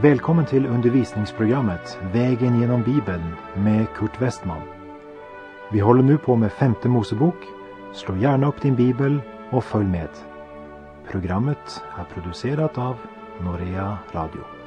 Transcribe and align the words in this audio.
Välkommen 0.00 0.46
till 0.46 0.66
undervisningsprogrammet 0.66 1.98
Vägen 2.12 2.60
genom 2.60 2.82
Bibeln 2.82 3.34
med 3.54 3.86
Kurt 3.94 4.20
Westman. 4.20 4.62
Vi 5.72 5.80
håller 5.80 6.02
nu 6.02 6.18
på 6.18 6.36
med 6.36 6.52
femte 6.52 6.88
Mosebok. 6.88 7.36
Slå 7.94 8.16
gärna 8.16 8.48
upp 8.48 8.62
din 8.62 8.76
bibel 8.76 9.20
och 9.50 9.64
följ 9.64 9.86
med. 9.86 10.08
Programmet 11.10 11.82
är 11.98 12.04
producerat 12.14 12.78
av 12.78 12.96
Norea 13.40 13.98
Radio. 14.12 14.57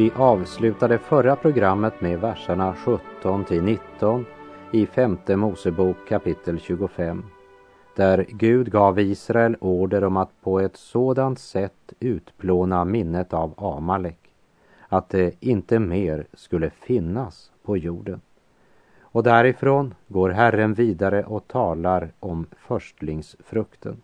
Vi 0.00 0.12
avslutade 0.16 0.98
förra 0.98 1.36
programmet 1.36 2.00
med 2.00 2.20
verserna 2.20 2.74
17 2.74 3.44
till 3.44 3.62
19 3.62 4.26
i 4.72 4.86
femte 4.86 5.36
Mosebok 5.36 5.96
kapitel 6.08 6.60
25 6.60 7.24
där 7.96 8.26
Gud 8.28 8.72
gav 8.72 8.98
Israel 8.98 9.56
order 9.60 10.04
om 10.04 10.16
att 10.16 10.40
på 10.42 10.60
ett 10.60 10.76
sådant 10.76 11.38
sätt 11.38 11.92
utplåna 12.00 12.84
minnet 12.84 13.34
av 13.34 13.54
Amalek 13.56 14.18
att 14.88 15.08
det 15.08 15.34
inte 15.40 15.78
mer 15.78 16.26
skulle 16.32 16.70
finnas 16.70 17.52
på 17.62 17.76
jorden. 17.76 18.20
Och 19.00 19.22
därifrån 19.22 19.94
går 20.08 20.30
Herren 20.30 20.74
vidare 20.74 21.24
och 21.24 21.48
talar 21.48 22.12
om 22.20 22.46
förstlingsfrukten. 22.56 24.02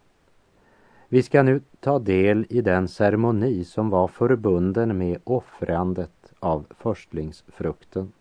Vi 1.09 1.23
ska 1.23 1.43
nu 1.43 1.61
ta 1.81 1.99
del 1.99 2.47
i 2.49 2.61
den 2.61 2.89
ceremoni 2.89 3.65
som 3.65 3.91
var 3.91 4.09
förbunden 4.09 4.99
med 4.99 5.19
offrandet 5.25 6.33
av 6.39 6.67
förstlingsfrukten. 6.71 8.13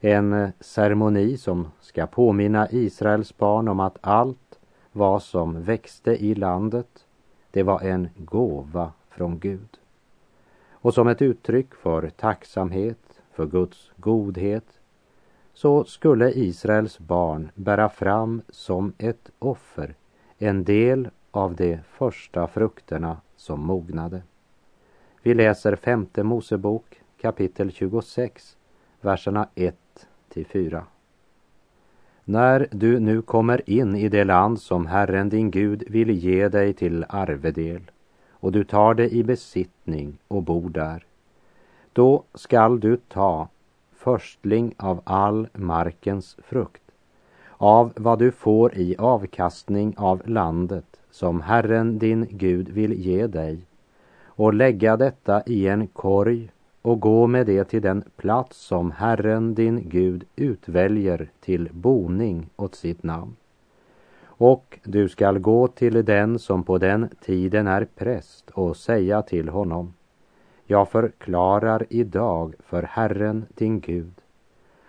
En 0.00 0.32
eh, 0.32 0.50
ceremoni 0.60 1.36
som 1.36 1.68
ska 1.80 2.06
påminna 2.06 2.70
Israels 2.70 3.36
barn 3.36 3.68
om 3.68 3.80
att 3.80 3.98
allt 4.00 4.58
vad 4.92 5.22
som 5.22 5.62
växte 5.62 6.24
i 6.24 6.34
landet, 6.34 7.04
det 7.50 7.62
var 7.62 7.80
en 7.80 8.08
gåva 8.16 8.92
från 9.08 9.38
Gud. 9.38 9.78
Och 10.70 10.94
som 10.94 11.08
ett 11.08 11.22
uttryck 11.22 11.74
för 11.74 12.10
tacksamhet 12.10 13.20
för 13.32 13.46
Guds 13.46 13.92
godhet 13.96 14.80
så 15.54 15.84
skulle 15.84 16.32
Israels 16.32 16.98
barn 16.98 17.50
bära 17.54 17.88
fram 17.88 18.42
som 18.48 18.92
ett 18.98 19.30
offer 19.38 19.94
en 20.38 20.64
del 20.64 21.08
av 21.36 21.54
de 21.54 21.78
första 21.88 22.46
frukterna 22.46 23.16
som 23.36 23.60
mognade. 23.60 24.22
Vi 25.22 25.34
läser 25.34 25.76
femte 25.76 26.22
Mosebok 26.22 27.00
kapitel 27.20 27.72
26, 27.72 28.56
verserna 29.00 29.48
1 29.54 29.76
till 30.28 30.46
4. 30.46 30.84
När 32.24 32.68
du 32.70 33.00
nu 33.00 33.22
kommer 33.22 33.70
in 33.70 33.96
i 33.96 34.08
det 34.08 34.24
land 34.24 34.60
som 34.60 34.86
Herren 34.86 35.28
din 35.28 35.50
Gud 35.50 35.84
vill 35.88 36.10
ge 36.10 36.48
dig 36.48 36.72
till 36.72 37.04
arvedel 37.08 37.82
och 38.30 38.52
du 38.52 38.64
tar 38.64 38.94
det 38.94 39.14
i 39.14 39.24
besittning 39.24 40.18
och 40.28 40.42
bor 40.42 40.70
där, 40.70 41.04
då 41.92 42.22
skall 42.34 42.80
du 42.80 42.96
ta 42.96 43.48
förstling 43.92 44.74
av 44.76 45.00
all 45.04 45.48
markens 45.52 46.36
frukt, 46.42 46.82
av 47.50 47.92
vad 47.96 48.18
du 48.18 48.32
får 48.32 48.74
i 48.74 48.96
avkastning 48.96 49.94
av 49.96 50.22
landet 50.28 50.95
som 51.16 51.40
Herren 51.40 51.98
din 51.98 52.26
Gud 52.30 52.68
vill 52.68 52.92
ge 52.92 53.26
dig 53.26 53.58
och 54.26 54.54
lägga 54.54 54.96
detta 54.96 55.42
i 55.46 55.68
en 55.68 55.86
korg 55.86 56.50
och 56.82 57.00
gå 57.00 57.26
med 57.26 57.46
det 57.46 57.64
till 57.64 57.82
den 57.82 58.04
plats 58.16 58.56
som 58.56 58.90
Herren 58.90 59.54
din 59.54 59.88
Gud 59.88 60.24
utväljer 60.36 61.30
till 61.40 61.68
boning 61.72 62.50
åt 62.56 62.74
sitt 62.74 63.02
namn. 63.02 63.36
Och 64.24 64.78
du 64.84 65.08
skall 65.08 65.38
gå 65.38 65.68
till 65.68 66.04
den 66.04 66.38
som 66.38 66.62
på 66.62 66.78
den 66.78 67.08
tiden 67.20 67.66
är 67.66 67.84
präst 67.84 68.50
och 68.50 68.76
säga 68.76 69.22
till 69.22 69.48
honom 69.48 69.94
Jag 70.66 70.88
förklarar 70.88 71.86
idag 71.90 72.54
för 72.58 72.82
Herren 72.82 73.46
din 73.54 73.80
Gud 73.80 74.14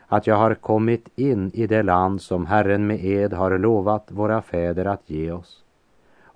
att 0.08 0.28
jag 0.28 0.36
har 0.36 0.56
kommit 0.56 1.10
in 1.16 1.52
i 1.54 1.68
det 1.68 1.84
land 1.84 2.22
som 2.22 2.46
Herren 2.46 2.88
med 2.88 3.06
ed 3.06 3.34
har 3.34 3.58
lovat 3.58 4.12
våra 4.12 4.42
fäder 4.42 4.86
att 4.86 5.10
ge 5.10 5.32
oss. 5.32 5.64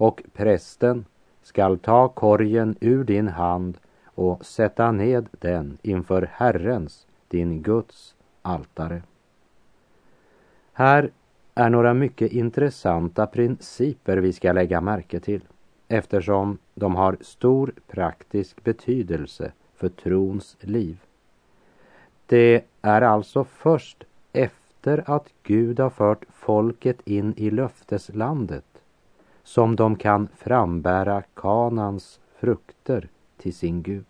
Och 0.01 0.21
prästen 0.33 1.05
skall 1.41 1.79
ta 1.79 2.07
korgen 2.07 2.75
ur 2.79 3.03
din 3.03 3.27
hand 3.27 3.77
och 4.05 4.45
sätta 4.45 4.91
ned 4.91 5.29
den 5.31 5.77
inför 5.81 6.29
Herrens, 6.31 7.07
din 7.27 7.61
Guds, 7.61 8.15
altare. 8.41 9.03
Här 10.73 11.11
är 11.55 11.69
några 11.69 11.93
mycket 11.93 12.31
intressanta 12.31 13.27
principer 13.27 14.17
vi 14.17 14.33
ska 14.33 14.51
lägga 14.51 14.81
märke 14.81 15.19
till 15.19 15.41
eftersom 15.87 16.57
de 16.75 16.95
har 16.95 17.17
stor 17.21 17.73
praktisk 17.87 18.63
betydelse 18.63 19.51
för 19.75 19.89
trons 19.89 20.57
liv. 20.59 20.97
Det 22.25 22.65
är 22.81 23.01
alltså 23.01 23.43
först 23.43 24.03
efter 24.33 25.03
att 25.11 25.33
Gud 25.43 25.79
har 25.79 25.89
fört 25.89 26.25
folket 26.29 27.07
in 27.07 27.33
i 27.37 27.49
löfteslandet 27.49 28.70
som 29.43 29.75
de 29.75 29.95
kan 29.95 30.27
frambära 30.37 31.23
kanans 31.33 32.19
frukter 32.39 33.07
till 33.37 33.53
sin 33.53 33.81
Gud. 33.81 34.05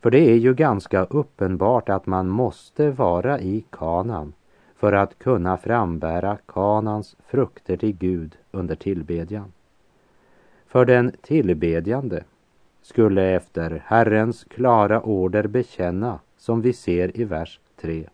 För 0.00 0.10
det 0.10 0.30
är 0.30 0.36
ju 0.36 0.54
ganska 0.54 1.04
uppenbart 1.04 1.88
att 1.88 2.06
man 2.06 2.28
måste 2.28 2.90
vara 2.90 3.40
i 3.40 3.64
kanan 3.70 4.32
för 4.76 4.92
att 4.92 5.18
kunna 5.18 5.56
frambära 5.56 6.38
kanans 6.46 7.16
frukter 7.26 7.76
till 7.76 7.96
Gud 7.96 8.36
under 8.50 8.74
tillbedjan. 8.74 9.52
För 10.66 10.84
den 10.84 11.12
tillbedjande 11.22 12.24
skulle 12.82 13.22
efter 13.22 13.82
Herrens 13.86 14.44
klara 14.44 15.02
order 15.02 15.46
bekänna, 15.46 16.18
som 16.36 16.60
vi 16.60 16.72
ser 16.72 17.20
i 17.20 17.24
vers 17.24 17.60
3. 17.80 18.08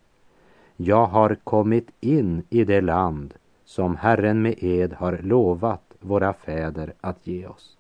Jag 0.77 1.07
har 1.07 1.35
kommit 1.35 1.91
in 2.01 2.43
i 2.51 2.65
det 2.65 2.81
land 2.81 3.35
som 3.69 3.97
Herren 3.97 4.43
med 4.43 4.55
ed 4.59 4.93
har 4.93 5.19
lovat 5.23 5.83
våra 6.01 6.33
fäder 6.33 6.93
att 7.01 7.27
ge 7.27 7.47
oss. 7.47 7.79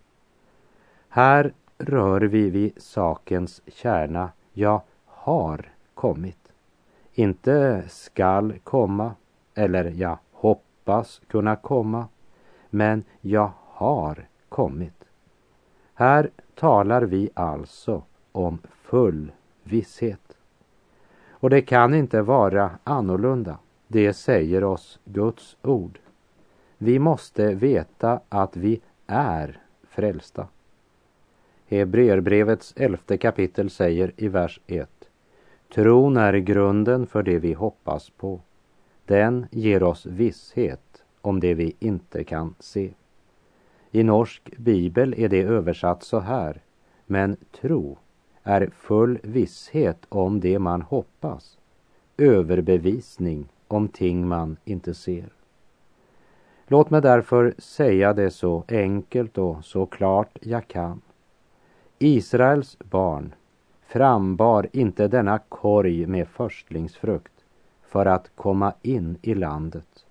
Här 1.08 1.52
rör 1.78 2.20
vi 2.20 2.50
vid 2.50 2.82
sakens 2.82 3.62
kärna. 3.66 4.30
Jag 4.52 4.82
har 5.06 5.72
kommit. 5.94 6.52
Inte 7.14 7.84
skall 7.88 8.58
komma 8.64 9.14
eller 9.54 9.84
jag 9.84 10.18
hoppas 10.32 11.20
kunna 11.28 11.56
komma. 11.56 12.08
Men 12.70 13.04
jag 13.20 13.50
har 13.64 14.26
kommit. 14.48 15.04
Här 15.94 16.30
talar 16.54 17.02
vi 17.02 17.30
alltså 17.34 18.02
om 18.32 18.58
full 18.82 19.32
visshet. 19.62 20.36
Och 21.30 21.50
det 21.50 21.62
kan 21.62 21.94
inte 21.94 22.22
vara 22.22 22.70
annorlunda. 22.84 23.58
Det 23.88 24.12
säger 24.12 24.64
oss 24.64 24.98
Guds 25.04 25.56
ord. 25.62 25.98
Vi 26.78 26.98
måste 26.98 27.54
veta 27.54 28.20
att 28.28 28.56
vi 28.56 28.80
är 29.06 29.60
frälsta. 29.88 30.46
Hebreerbrevets 31.66 32.74
elfte 32.76 33.16
kapitel 33.16 33.70
säger 33.70 34.12
i 34.16 34.28
vers 34.28 34.60
1. 34.66 34.90
Tron 35.74 36.16
är 36.16 36.32
grunden 36.32 37.06
för 37.06 37.22
det 37.22 37.38
vi 37.38 37.52
hoppas 37.52 38.10
på. 38.10 38.40
Den 39.04 39.46
ger 39.50 39.82
oss 39.82 40.06
visshet 40.06 41.04
om 41.20 41.40
det 41.40 41.54
vi 41.54 41.76
inte 41.78 42.24
kan 42.24 42.54
se. 42.58 42.90
I 43.90 44.02
norsk 44.02 44.56
bibel 44.56 45.14
är 45.18 45.28
det 45.28 45.42
översatt 45.42 46.02
så 46.02 46.18
här. 46.18 46.60
Men 47.06 47.36
tro 47.60 47.98
är 48.42 48.70
full 48.76 49.18
visshet 49.22 50.06
om 50.08 50.40
det 50.40 50.58
man 50.58 50.82
hoppas. 50.82 51.58
Överbevisning 52.16 53.48
om 53.68 53.88
ting 53.88 54.28
man 54.28 54.56
inte 54.64 54.94
ser. 54.94 55.28
Låt 56.66 56.90
mig 56.90 57.02
därför 57.02 57.54
säga 57.58 58.12
det 58.12 58.30
så 58.30 58.64
enkelt 58.68 59.38
och 59.38 59.64
så 59.64 59.86
klart 59.86 60.38
jag 60.40 60.68
kan. 60.68 61.00
Israels 61.98 62.78
barn 62.78 63.34
frambar 63.86 64.68
inte 64.72 65.08
denna 65.08 65.38
korg 65.38 66.06
med 66.06 66.28
förstlingsfrukt 66.28 67.32
för 67.82 68.06
att 68.06 68.30
komma 68.34 68.72
in 68.82 69.18
i 69.22 69.34
landet, 69.34 70.06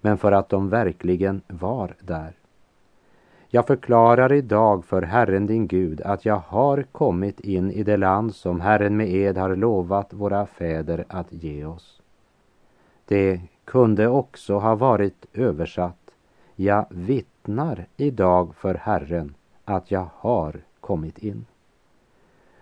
men 0.00 0.18
för 0.18 0.32
att 0.32 0.48
de 0.48 0.68
verkligen 0.68 1.40
var 1.48 1.94
där. 2.00 2.32
Jag 3.48 3.66
förklarar 3.66 4.32
idag 4.32 4.84
för 4.84 5.02
Herren 5.02 5.46
din 5.46 5.66
Gud 5.66 6.00
att 6.00 6.24
jag 6.24 6.42
har 6.46 6.82
kommit 6.82 7.40
in 7.40 7.70
i 7.70 7.82
det 7.82 7.96
land 7.96 8.34
som 8.34 8.60
Herren 8.60 8.96
med 8.96 9.08
ed 9.08 9.36
har 9.36 9.56
lovat 9.56 10.12
våra 10.12 10.46
fäder 10.46 11.04
att 11.08 11.32
ge 11.32 11.64
oss. 11.64 11.95
Det 13.08 13.40
kunde 13.64 14.08
också 14.08 14.58
ha 14.58 14.74
varit 14.74 15.26
översatt 15.32 16.10
Jag 16.56 16.86
vittnar 16.90 17.86
idag 17.96 18.54
för 18.54 18.74
Herren 18.74 19.34
att 19.64 19.90
jag 19.90 20.08
har 20.14 20.60
kommit 20.80 21.18
in. 21.18 21.46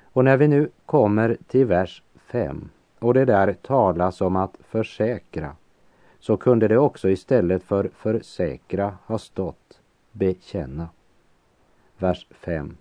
Och 0.02 0.24
när 0.24 0.36
vi 0.36 0.48
nu 0.48 0.70
kommer 0.86 1.36
till 1.46 1.66
vers 1.66 2.02
5 2.26 2.68
och 2.98 3.14
det 3.14 3.24
där 3.24 3.52
talas 3.52 4.20
om 4.20 4.36
att 4.36 4.56
försäkra 4.60 5.56
så 6.20 6.36
kunde 6.36 6.68
det 6.68 6.78
också 6.78 7.08
istället 7.08 7.62
för 7.62 7.90
försäkra 7.96 8.98
ha 9.06 9.18
stått 9.18 9.80
bekänna. 10.12 10.88
Vers 11.98 12.26
5. 12.30 12.76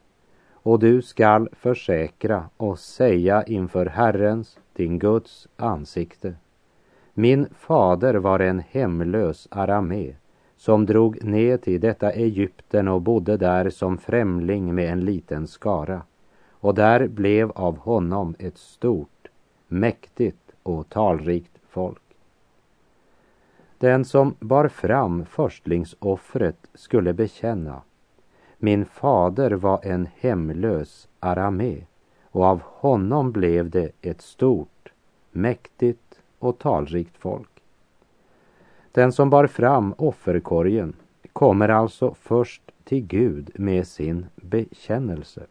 Och 0.51 0.80
du 0.80 1.01
skall 1.01 1.50
försäkra 1.51 2.50
och 2.57 2.80
säga 2.80 3.44
inför 3.44 3.86
Herrens, 3.86 4.60
din 4.74 5.00
Guds 5.00 5.48
ansikte. 5.57 6.36
Min 7.13 7.48
fader 7.60 8.13
var 8.13 8.39
en 8.39 8.60
hemlös 8.60 9.48
aramé 9.51 10.15
som 10.57 10.86
drog 10.86 11.24
ner 11.24 11.57
till 11.57 11.81
detta 11.81 12.12
Egypten 12.12 12.88
och 12.88 13.01
bodde 13.01 13.38
där 13.38 13.69
som 13.69 13.98
främling 13.98 14.75
med 14.75 14.92
en 14.92 15.06
liten 15.06 15.48
skara. 15.48 16.01
Och 16.51 16.75
där 16.75 17.07
blev 17.07 17.51
av 17.51 17.77
honom 17.77 18.36
ett 18.39 18.57
stort, 18.57 19.27
mäktigt 19.68 20.51
och 20.63 20.89
talrikt 20.89 21.57
folk. 21.69 22.01
Den 23.77 24.06
som 24.06 24.36
bar 24.39 24.68
fram 24.68 25.25
förstlingsoffret 25.25 26.68
skulle 26.74 27.13
bekänna 27.13 27.81
min 28.63 28.86
fader 28.86 29.51
var 29.51 29.80
en 29.83 30.07
hemlös 30.15 31.07
aramé 31.19 31.83
och 32.24 32.44
av 32.45 32.62
honom 32.63 33.31
blev 33.31 33.69
det 33.69 33.92
ett 34.01 34.21
stort, 34.21 34.92
mäktigt 35.31 36.02
och 36.45 36.60
talrikt 36.60 37.18
folk. 37.18 37.50
Den 38.92 39.12
som 39.12 39.30
bar 39.30 39.48
fram 39.48 39.94
offerkorgen 39.98 40.94
kommer 41.34 41.69
alltså 41.69 42.16
först 42.22 42.62
till 42.84 43.06
Gud 43.06 43.51
med 43.56 43.88
sin 43.88 44.25
bekännelse. 44.36 45.44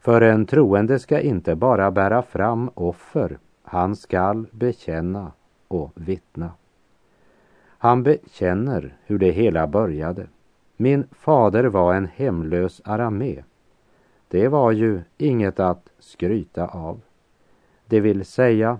För 0.00 0.20
en 0.20 0.46
troende 0.46 0.98
ska 0.98 1.20
inte 1.20 1.54
bara 1.54 1.90
bära 1.90 2.22
fram 2.22 2.70
offer, 2.74 3.38
han 3.62 3.96
skall 3.96 4.46
bekänna 4.50 5.32
och 5.68 5.92
vittna. 5.94 6.50
Han 7.78 8.02
bekänner 8.02 8.96
hur 9.06 9.18
det 9.18 9.30
hela 9.30 9.66
började. 9.66 10.26
Min 10.76 11.06
fader 11.12 11.64
var 11.64 11.94
en 11.94 12.06
hemlös 12.06 12.80
aramé. 12.84 13.42
Det 14.28 14.48
var 14.48 14.72
ju 14.72 15.00
inget 15.18 15.60
att 15.60 15.88
skryta 15.98 16.66
av. 16.66 17.00
Det 17.86 18.00
vill 18.00 18.24
säga, 18.24 18.78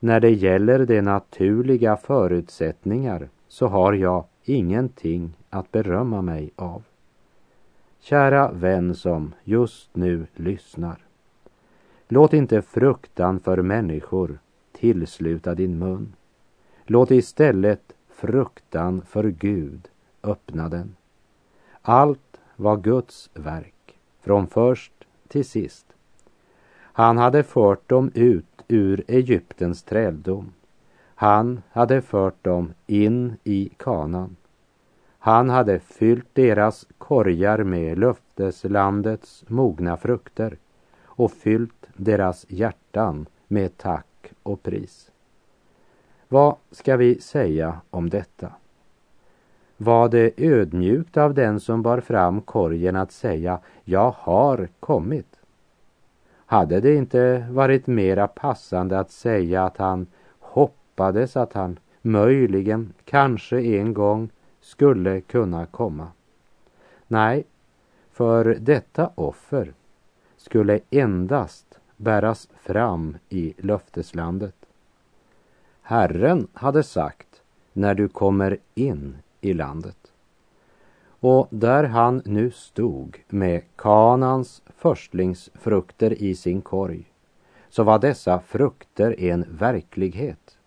när 0.00 0.20
det 0.20 0.30
gäller 0.30 0.86
de 0.86 1.02
naturliga 1.02 1.96
förutsättningar 1.96 3.28
så 3.48 3.66
har 3.66 3.92
jag 3.92 4.24
ingenting 4.44 5.32
att 5.50 5.72
berömma 5.72 6.22
mig 6.22 6.50
av. 6.56 6.82
Kära 8.00 8.50
vän 8.52 8.94
som 8.94 9.34
just 9.44 9.96
nu 9.96 10.26
lyssnar. 10.34 10.98
Låt 12.08 12.32
inte 12.32 12.62
fruktan 12.62 13.40
för 13.40 13.62
människor 13.62 14.38
tillsluta 14.72 15.54
din 15.54 15.78
mun. 15.78 16.12
Låt 16.84 17.10
istället 17.10 17.92
fruktan 18.08 19.02
för 19.02 19.24
Gud 19.24 19.88
öppna 20.22 20.68
den. 20.68 20.96
Allt 21.82 22.40
var 22.56 22.76
Guds 22.76 23.30
verk, 23.34 23.98
från 24.20 24.46
först 24.46 24.92
till 25.28 25.44
sist. 25.44 25.86
Han 26.80 27.18
hade 27.18 27.42
fört 27.42 27.88
dem 27.88 28.10
ut 28.14 28.57
ur 28.68 29.04
Egyptens 29.08 29.82
träldom. 29.82 30.52
Han 31.14 31.62
hade 31.70 32.02
fört 32.02 32.44
dem 32.44 32.72
in 32.86 33.36
i 33.44 33.70
kanan. 33.76 34.36
Han 35.18 35.50
hade 35.50 35.78
fyllt 35.78 36.28
deras 36.32 36.86
korgar 36.98 37.62
med 37.62 37.98
löfteslandets 37.98 39.44
mogna 39.48 39.96
frukter 39.96 40.56
och 41.04 41.32
fyllt 41.32 41.86
deras 41.96 42.46
hjärtan 42.48 43.26
med 43.48 43.76
tack 43.76 44.32
och 44.42 44.62
pris. 44.62 45.10
Vad 46.28 46.56
ska 46.70 46.96
vi 46.96 47.20
säga 47.20 47.80
om 47.90 48.10
detta? 48.10 48.52
Var 49.76 50.08
det 50.08 50.32
ödmjukt 50.36 51.16
av 51.16 51.34
den 51.34 51.60
som 51.60 51.82
bar 51.82 52.00
fram 52.00 52.40
korgen 52.40 52.96
att 52.96 53.12
säga 53.12 53.60
Jag 53.84 54.14
har 54.18 54.68
kommit? 54.80 55.37
Hade 56.50 56.80
det 56.80 56.94
inte 56.94 57.46
varit 57.50 57.86
mera 57.86 58.28
passande 58.28 58.98
att 58.98 59.10
säga 59.10 59.64
att 59.64 59.76
han 59.76 60.06
hoppades 60.38 61.36
att 61.36 61.52
han 61.52 61.78
möjligen, 62.02 62.92
kanske 63.04 63.60
en 63.60 63.94
gång 63.94 64.30
skulle 64.60 65.20
kunna 65.20 65.66
komma? 65.66 66.08
Nej, 67.06 67.44
för 68.10 68.56
detta 68.60 69.10
offer 69.14 69.72
skulle 70.36 70.80
endast 70.90 71.78
bäras 71.96 72.48
fram 72.56 73.16
i 73.28 73.54
löfteslandet. 73.58 74.56
Herren 75.82 76.46
hade 76.52 76.82
sagt, 76.82 77.42
när 77.72 77.94
du 77.94 78.08
kommer 78.08 78.58
in 78.74 79.16
i 79.40 79.52
landet. 79.52 79.97
Och 81.20 81.48
där 81.50 81.84
han 81.84 82.22
nu 82.24 82.50
stod 82.50 83.18
med 83.28 83.62
kanans 83.76 84.62
förstlingsfrukter 84.66 86.22
i 86.22 86.34
sin 86.34 86.60
korg 86.60 87.12
så 87.68 87.82
var 87.82 87.98
dessa 87.98 88.40
frukter 88.40 89.20
en 89.20 89.44
verklighet. 89.50 90.58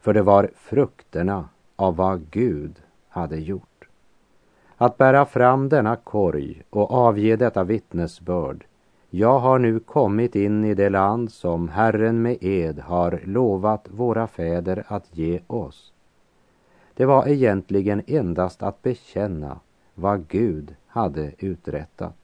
För 0.00 0.14
det 0.14 0.22
var 0.22 0.50
frukterna 0.54 1.48
av 1.76 1.96
vad 1.96 2.30
Gud 2.30 2.82
hade 3.08 3.36
gjort. 3.36 3.88
Att 4.76 4.98
bära 4.98 5.26
fram 5.26 5.68
denna 5.68 5.96
korg 5.96 6.62
och 6.70 6.90
avge 6.90 7.36
detta 7.36 7.64
vittnesbörd 7.64 8.64
jag 9.12 9.38
har 9.38 9.58
nu 9.58 9.80
kommit 9.80 10.36
in 10.36 10.64
i 10.64 10.74
det 10.74 10.88
land 10.88 11.32
som 11.32 11.68
Herren 11.68 12.22
med 12.22 12.38
ed 12.40 12.78
har 12.78 13.20
lovat 13.24 13.88
våra 13.90 14.26
fäder 14.26 14.84
att 14.86 15.16
ge 15.16 15.40
oss. 15.46 15.92
Det 16.94 17.06
var 17.06 17.28
egentligen 17.28 18.02
endast 18.06 18.62
att 18.62 18.82
bekänna 18.82 19.60
vad 20.00 20.28
Gud 20.28 20.74
hade 20.86 21.32
uträttat 21.38 22.16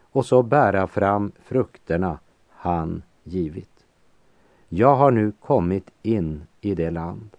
och 0.00 0.26
så 0.26 0.42
bära 0.42 0.86
fram 0.86 1.32
frukterna 1.42 2.18
han 2.48 3.02
givit. 3.24 3.84
Jag 4.68 4.96
har 4.96 5.10
nu 5.10 5.32
kommit 5.40 5.90
in 6.02 6.42
i 6.60 6.74
det 6.74 6.90
land. 6.90 7.30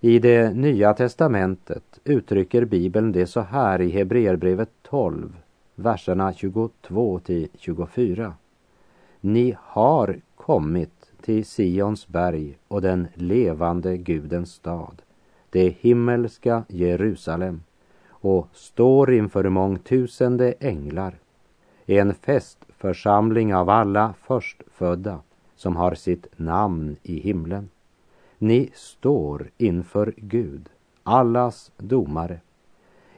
I 0.00 0.18
det 0.18 0.56
nya 0.56 0.94
testamentet 0.94 2.00
uttrycker 2.04 2.64
Bibeln 2.64 3.12
det 3.12 3.26
så 3.26 3.40
här 3.40 3.80
i 3.80 3.90
Hebreerbrevet 3.90 4.70
12, 4.82 5.36
verserna 5.74 6.32
22 6.32 7.18
till 7.18 7.48
24. 7.58 8.34
Ni 9.20 9.56
har 9.60 10.20
kommit 10.36 11.12
till 11.20 11.44
Sions 11.44 12.08
berg 12.08 12.58
och 12.68 12.82
den 12.82 13.08
levande 13.14 13.96
Gudens 13.96 14.52
stad 14.52 15.02
det 15.50 15.68
himmelska 15.80 16.64
Jerusalem 16.68 17.62
och 18.20 18.48
står 18.52 19.12
inför 19.12 19.48
mångtusende 19.48 20.54
änglar, 20.60 21.14
en 21.86 22.14
festförsamling 22.14 23.54
av 23.54 23.70
alla 23.70 24.14
förstfödda 24.22 25.20
som 25.56 25.76
har 25.76 25.94
sitt 25.94 26.26
namn 26.36 26.96
i 27.02 27.20
himlen. 27.20 27.68
Ni 28.38 28.70
står 28.74 29.50
inför 29.56 30.14
Gud, 30.16 30.68
allas 31.02 31.72
domare, 31.76 32.40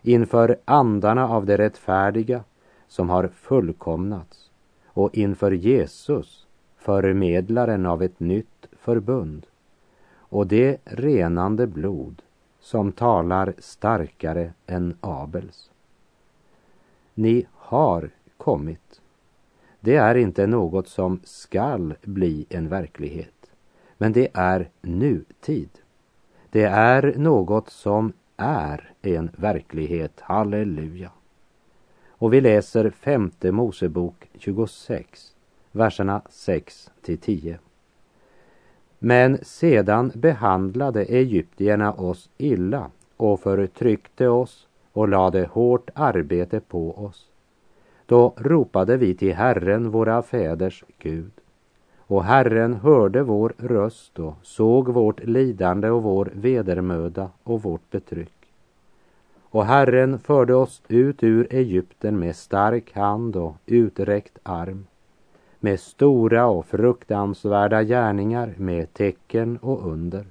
inför 0.02 0.56
andarna 0.64 1.28
av 1.28 1.46
det 1.46 1.58
rättfärdiga 1.58 2.44
som 2.88 3.10
har 3.10 3.28
fullkomnats 3.28 4.50
och 4.86 5.14
inför 5.14 5.50
Jesus, 5.50 6.46
förmedlaren 6.76 7.86
av 7.86 8.02
ett 8.02 8.20
nytt 8.20 8.66
förbund 8.72 9.46
och 10.14 10.46
det 10.46 10.78
renande 10.84 11.66
blod 11.66 12.22
som 12.62 12.92
talar 12.92 13.54
starkare 13.58 14.52
än 14.66 14.96
Abels. 15.00 15.70
Ni 17.14 17.46
har 17.52 18.10
kommit. 18.36 19.00
Det 19.80 19.96
är 19.96 20.14
inte 20.14 20.46
något 20.46 20.88
som 20.88 21.20
skall 21.24 21.94
bli 22.02 22.46
en 22.48 22.68
verklighet, 22.68 23.50
men 23.98 24.12
det 24.12 24.28
är 24.34 24.70
nutid. 24.80 25.68
Det 26.50 26.64
är 26.64 27.14
något 27.16 27.70
som 27.70 28.12
är 28.36 28.92
en 29.02 29.30
verklighet. 29.36 30.20
Halleluja. 30.20 31.10
Och 32.08 32.32
vi 32.32 32.40
läser 32.40 32.90
femte 32.90 33.52
Mosebok 33.52 34.30
26, 34.38 35.34
verserna 35.72 36.22
6 36.30 36.90
till 37.02 37.18
10. 37.18 37.58
Men 39.04 39.38
sedan 39.42 40.12
behandlade 40.14 41.04
egyptierna 41.04 41.92
oss 41.92 42.30
illa 42.38 42.90
och 43.16 43.40
förtryckte 43.40 44.28
oss 44.28 44.66
och 44.92 45.08
lade 45.08 45.48
hårt 45.52 45.90
arbete 45.94 46.60
på 46.60 47.04
oss. 47.04 47.26
Då 48.06 48.34
ropade 48.36 48.96
vi 48.96 49.14
till 49.14 49.34
Herren, 49.34 49.90
våra 49.90 50.22
fäders 50.22 50.84
Gud. 50.98 51.30
Och 51.96 52.24
Herren 52.24 52.74
hörde 52.74 53.22
vår 53.22 53.52
röst 53.58 54.18
och 54.18 54.34
såg 54.42 54.88
vårt 54.88 55.24
lidande 55.24 55.90
och 55.90 56.02
vår 56.02 56.30
vedermöda 56.34 57.30
och 57.42 57.62
vårt 57.62 57.90
betryck. 57.90 58.52
Och 59.42 59.64
Herren 59.64 60.18
förde 60.18 60.54
oss 60.54 60.82
ut 60.88 61.22
ur 61.22 61.46
Egypten 61.50 62.18
med 62.18 62.36
stark 62.36 62.92
hand 62.92 63.36
och 63.36 63.56
uträckt 63.66 64.38
arm, 64.42 64.86
med 65.62 65.80
stora 65.80 66.46
och 66.46 66.66
fruktansvärda 66.66 67.82
gärningar, 67.82 68.54
med 68.56 68.94
tecken 68.94 69.56
och 69.56 69.86
under. 69.92 70.26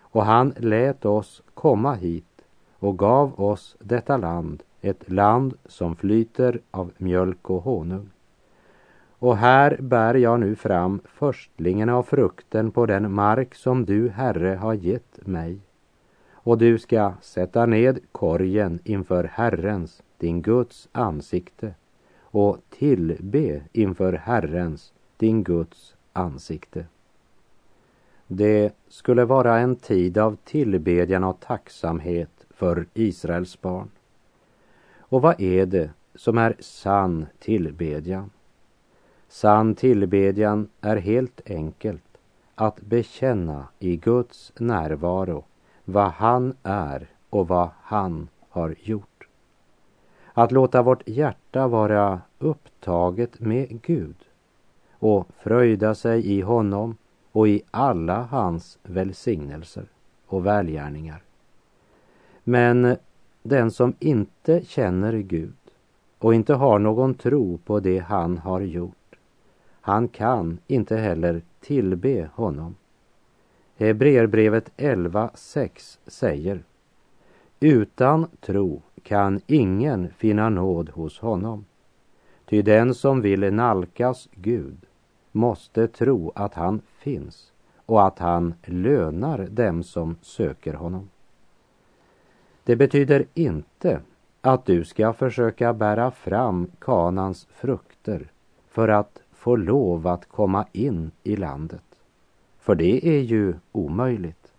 Och 0.00 0.24
han 0.24 0.54
lät 0.56 1.04
oss 1.04 1.42
komma 1.54 1.94
hit 1.94 2.44
och 2.78 2.98
gav 2.98 3.40
oss 3.40 3.76
detta 3.80 4.16
land, 4.16 4.62
ett 4.80 5.10
land 5.10 5.54
som 5.66 5.96
flyter 5.96 6.60
av 6.70 6.90
mjölk 6.98 7.50
och 7.50 7.62
honung. 7.62 8.10
Och 9.18 9.36
här 9.36 9.76
bär 9.80 10.14
jag 10.14 10.40
nu 10.40 10.56
fram 10.56 11.00
förstlingen 11.04 11.88
av 11.88 12.02
frukten 12.02 12.70
på 12.70 12.86
den 12.86 13.12
mark 13.12 13.54
som 13.54 13.84
du, 13.84 14.08
Herre, 14.08 14.54
har 14.54 14.74
gett 14.74 15.26
mig. 15.26 15.58
Och 16.32 16.58
du 16.58 16.78
ska 16.78 17.12
sätta 17.20 17.66
ned 17.66 17.98
korgen 18.12 18.78
inför 18.84 19.24
Herrens, 19.24 20.02
din 20.18 20.42
Guds 20.42 20.88
ansikte 20.92 21.74
och 22.34 22.58
tillbe 22.70 23.62
inför 23.72 24.12
Herrens, 24.12 24.92
din 25.16 25.44
Guds 25.44 25.94
ansikte. 26.12 26.86
Det 28.26 28.74
skulle 28.88 29.24
vara 29.24 29.58
en 29.58 29.76
tid 29.76 30.18
av 30.18 30.36
tillbedjan 30.44 31.24
och 31.24 31.40
tacksamhet 31.40 32.46
för 32.50 32.86
Israels 32.94 33.60
barn. 33.60 33.90
Och 34.98 35.22
vad 35.22 35.40
är 35.40 35.66
det 35.66 35.90
som 36.14 36.38
är 36.38 36.56
sann 36.60 37.26
tillbedjan? 37.38 38.30
Sann 39.28 39.74
tillbedjan 39.74 40.68
är 40.80 40.96
helt 40.96 41.40
enkelt 41.46 42.18
att 42.54 42.80
bekänna 42.80 43.68
i 43.78 43.96
Guds 43.96 44.52
närvaro 44.58 45.44
vad 45.84 46.10
han 46.10 46.54
är 46.62 47.06
och 47.30 47.48
vad 47.48 47.68
han 47.82 48.28
har 48.48 48.74
gjort. 48.80 49.13
Att 50.34 50.52
låta 50.52 50.82
vårt 50.82 51.08
hjärta 51.08 51.68
vara 51.68 52.20
upptaget 52.38 53.40
med 53.40 53.82
Gud 53.82 54.16
och 54.98 55.28
fröjda 55.38 55.94
sig 55.94 56.26
i 56.26 56.40
honom 56.40 56.96
och 57.32 57.48
i 57.48 57.62
alla 57.70 58.22
hans 58.22 58.78
välsignelser 58.82 59.84
och 60.26 60.46
välgärningar. 60.46 61.22
Men 62.44 62.96
den 63.42 63.70
som 63.70 63.94
inte 63.98 64.64
känner 64.64 65.12
Gud 65.12 65.54
och 66.18 66.34
inte 66.34 66.54
har 66.54 66.78
någon 66.78 67.14
tro 67.14 67.58
på 67.58 67.80
det 67.80 67.98
han 67.98 68.38
har 68.38 68.60
gjort 68.60 68.96
han 69.86 70.08
kan 70.08 70.58
inte 70.66 70.96
heller 70.96 71.42
tillbe 71.60 72.30
honom. 72.34 72.74
Hebreerbrevet 73.76 74.70
11.6 74.76 75.98
säger 76.06 76.62
Utan 77.60 78.26
tro 78.40 78.82
kan 79.04 79.40
ingen 79.46 80.10
finna 80.10 80.48
nåd 80.48 80.88
hos 80.88 81.18
honom. 81.18 81.64
Ty 82.46 82.62
den 82.62 82.94
som 82.94 83.20
vill 83.20 83.54
nalkas 83.54 84.28
Gud 84.34 84.76
måste 85.32 85.88
tro 85.88 86.32
att 86.34 86.54
han 86.54 86.80
finns 86.98 87.52
och 87.86 88.06
att 88.06 88.18
han 88.18 88.54
lönar 88.62 89.38
dem 89.38 89.82
som 89.82 90.16
söker 90.22 90.74
honom. 90.74 91.10
Det 92.64 92.76
betyder 92.76 93.24
inte 93.34 94.00
att 94.40 94.66
du 94.66 94.84
ska 94.84 95.12
försöka 95.12 95.72
bära 95.72 96.10
fram 96.10 96.70
kanans 96.78 97.46
frukter 97.50 98.30
för 98.68 98.88
att 98.88 99.22
få 99.32 99.56
lov 99.56 100.06
att 100.06 100.28
komma 100.28 100.66
in 100.72 101.10
i 101.22 101.36
landet. 101.36 101.84
För 102.58 102.74
det 102.74 103.06
är 103.06 103.20
ju 103.20 103.54
omöjligt. 103.72 104.52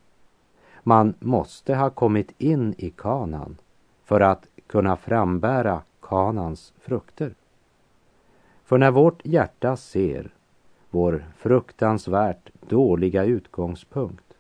Man 0.84 1.14
måste 1.20 1.76
ha 1.76 1.90
kommit 1.90 2.32
in 2.38 2.76
i 2.78 2.90
kanan 2.90 3.58
för 4.06 4.22
att 4.22 4.48
kunna 4.68 4.98
frambära 4.98 5.82
kanans 6.02 6.74
frukter. 6.80 7.34
För 8.64 8.78
när 8.78 8.92
vårt 8.92 9.26
hjärta 9.26 9.78
ser 9.78 10.30
vår 10.90 11.26
fruktansvärt 11.38 12.50
dåliga 12.70 13.24
utgångspunkt 13.24 14.34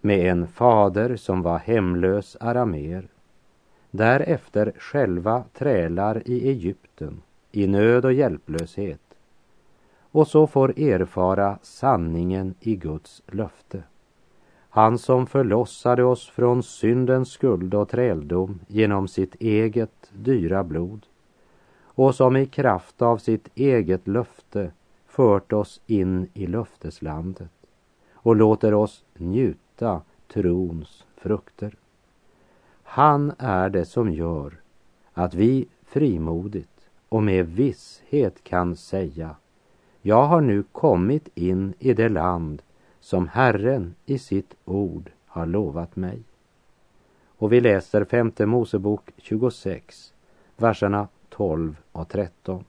med 0.00 0.30
en 0.30 0.48
fader 0.48 1.16
som 1.16 1.42
var 1.42 1.58
hemlös 1.58 2.36
arameer, 2.40 3.08
därefter 3.90 4.72
själva 4.78 5.44
trälar 5.52 6.22
i 6.28 6.48
Egypten 6.48 7.22
i 7.52 7.66
nöd 7.66 8.04
och 8.04 8.12
hjälplöshet 8.12 9.00
och 10.12 10.28
så 10.28 10.46
får 10.46 10.78
erfara 10.80 11.58
sanningen 11.62 12.54
i 12.60 12.76
Guds 12.76 13.22
löfte. 13.26 13.82
Han 14.74 14.98
som 14.98 15.26
förlossade 15.26 16.04
oss 16.04 16.28
från 16.28 16.62
syndens 16.62 17.28
skuld 17.28 17.74
och 17.74 17.88
träldom 17.88 18.60
genom 18.66 19.08
sitt 19.08 19.34
eget 19.34 20.10
dyra 20.12 20.64
blod 20.64 21.06
och 21.82 22.14
som 22.14 22.36
i 22.36 22.46
kraft 22.46 23.02
av 23.02 23.18
sitt 23.18 23.48
eget 23.54 24.08
löfte 24.08 24.70
fört 25.06 25.52
oss 25.52 25.80
in 25.86 26.28
i 26.34 26.46
löfteslandet 26.46 27.50
och 28.12 28.36
låter 28.36 28.74
oss 28.74 29.04
njuta 29.14 30.00
trons 30.32 31.04
frukter. 31.16 31.74
Han 32.82 33.32
är 33.38 33.68
det 33.68 33.84
som 33.84 34.12
gör 34.12 34.60
att 35.12 35.34
vi 35.34 35.68
frimodigt 35.82 36.88
och 37.08 37.22
med 37.22 37.46
visshet 37.46 38.44
kan 38.44 38.76
säga 38.76 39.36
jag 40.02 40.26
har 40.26 40.40
nu 40.40 40.62
kommit 40.62 41.28
in 41.34 41.74
i 41.78 41.94
det 41.94 42.08
land 42.08 42.62
som 43.02 43.28
Herren 43.28 43.94
i 44.06 44.18
sitt 44.18 44.54
ord 44.64 45.10
har 45.26 45.46
lovat 45.46 45.96
mig. 45.96 46.22
Och 47.26 47.52
vi 47.52 47.60
läser 47.60 48.04
femte 48.04 48.46
Mosebok 48.46 49.10
26, 49.16 50.14
verserna 50.56 51.08
12 51.28 51.76
och 51.92 52.08
13. 52.08 52.64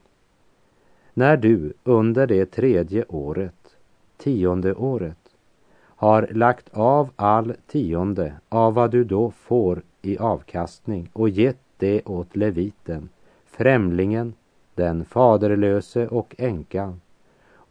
När 1.13 1.37
du 1.37 1.73
under 1.83 2.27
det 2.27 2.45
tredje 2.45 3.05
året, 3.07 3.75
tionde 4.17 4.73
året, 4.73 5.35
har 5.77 6.27
lagt 6.31 6.69
av 6.71 7.09
all 7.15 7.53
tionde 7.67 8.33
av 8.49 8.73
vad 8.73 8.91
du 8.91 9.03
då 9.03 9.31
får 9.31 9.81
i 10.01 10.17
avkastning 10.17 11.09
och 11.13 11.29
gett 11.29 11.61
det 11.77 12.01
åt 12.05 12.35
leviten, 12.35 13.09
främlingen, 13.45 14.33
den 14.75 15.05
faderlöse 15.05 16.07
och 16.07 16.35
änkan 16.37 17.01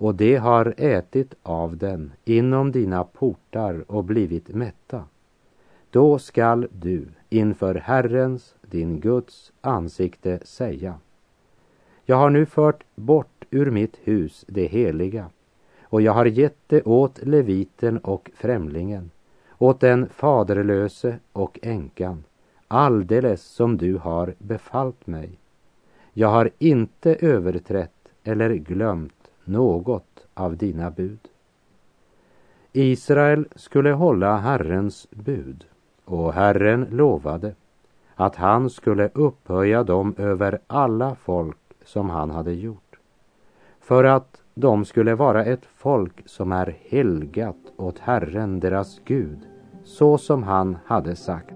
och 0.02 0.14
de 0.14 0.36
har 0.36 0.74
ätit 0.76 1.34
av 1.42 1.76
den 1.76 2.12
inom 2.24 2.72
dina 2.72 3.04
portar 3.04 3.84
och 3.88 4.04
blivit 4.04 4.48
mätta. 4.48 5.04
Då 5.90 6.18
skall 6.18 6.68
du 6.72 7.08
inför 7.28 7.74
Herrens, 7.74 8.54
din 8.62 9.00
Guds, 9.00 9.52
ansikte 9.60 10.38
säga 10.42 10.94
Jag 12.04 12.16
har 12.16 12.30
nu 12.30 12.46
fört 12.46 12.84
bort 12.94 13.44
ur 13.50 13.70
mitt 13.70 13.98
hus 14.02 14.44
det 14.48 14.66
heliga 14.66 15.30
och 15.82 16.02
jag 16.02 16.12
har 16.12 16.26
gett 16.26 16.58
det 16.66 16.82
åt 16.82 17.22
leviten 17.22 17.98
och 17.98 18.30
främlingen, 18.34 19.10
åt 19.58 19.80
den 19.80 20.08
faderlöse 20.08 21.18
och 21.32 21.58
änkan, 21.62 22.24
alldeles 22.68 23.42
som 23.42 23.76
du 23.76 23.96
har 23.96 24.34
befallt 24.38 25.06
mig. 25.06 25.30
Jag 26.12 26.28
har 26.28 26.50
inte 26.58 27.14
överträtt 27.14 28.08
eller 28.24 28.54
glömt 28.54 29.21
något 29.44 30.26
av 30.34 30.56
dina 30.56 30.90
bud. 30.90 31.28
Israel 32.72 33.48
skulle 33.56 33.92
hålla 33.92 34.36
Herrens 34.36 35.06
bud 35.10 35.64
och 36.04 36.32
Herren 36.32 36.86
lovade 36.90 37.54
att 38.14 38.36
han 38.36 38.70
skulle 38.70 39.10
upphöja 39.14 39.84
dem 39.84 40.14
över 40.18 40.58
alla 40.66 41.14
folk 41.14 41.58
som 41.84 42.10
han 42.10 42.30
hade 42.30 42.52
gjort. 42.52 42.98
För 43.80 44.04
att 44.04 44.42
de 44.54 44.84
skulle 44.84 45.14
vara 45.14 45.44
ett 45.44 45.64
folk 45.64 46.28
som 46.28 46.52
är 46.52 46.76
helgat 46.80 47.72
åt 47.76 47.98
Herren 47.98 48.60
deras 48.60 49.00
Gud, 49.04 49.38
så 49.84 50.18
som 50.18 50.42
han 50.42 50.78
hade 50.84 51.16
sagt. 51.16 51.54